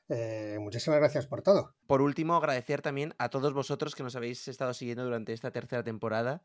[0.09, 1.75] Eh, muchísimas gracias por todo.
[1.85, 5.83] Por último, agradecer también a todos vosotros que nos habéis estado siguiendo durante esta tercera
[5.83, 6.41] temporada.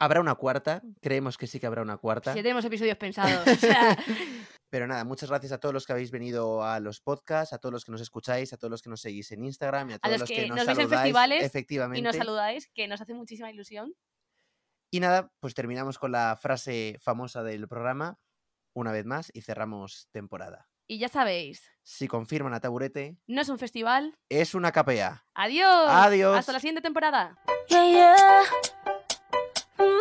[0.00, 2.32] Habrá una cuarta, creemos que sí que habrá una cuarta.
[2.32, 3.46] Si ya tenemos episodios pensados.
[3.46, 3.96] o sea,
[4.74, 7.72] Pero nada, muchas gracias a todos los que habéis venido a los podcasts, a todos
[7.72, 10.18] los que nos escucháis, a todos los que nos seguís en Instagram y a todos
[10.18, 12.02] los que, que nos, nos veis en saludáis, festivales y efectivamente.
[12.02, 13.94] nos saludáis, que nos hace muchísima ilusión.
[14.90, 18.18] Y nada, pues terminamos con la frase famosa del programa,
[18.74, 20.68] una vez más, y cerramos temporada.
[20.86, 21.62] Y ya sabéis.
[21.82, 23.16] Si confirman a Taburete.
[23.26, 24.16] No es un festival.
[24.28, 25.24] Es una capea.
[25.34, 25.86] Adiós.
[25.88, 26.38] Adiós.
[26.38, 27.38] Hasta la siguiente temporada.
[27.68, 28.42] Yeah, yeah.
[29.78, 29.94] Mm,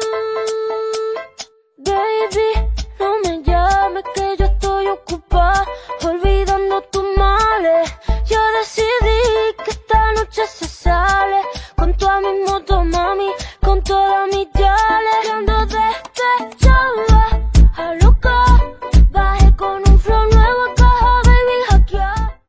[1.77, 2.69] baby,
[2.99, 5.65] no me llames que yo estoy ocupada
[6.03, 7.91] olvidando tus males.
[8.25, 11.41] Yo decidí que esta noche se sale
[11.77, 13.31] con tu mismo moto, mami,
[13.61, 15.31] con toda mi yale.
[15.31, 17.12] Ando despechada.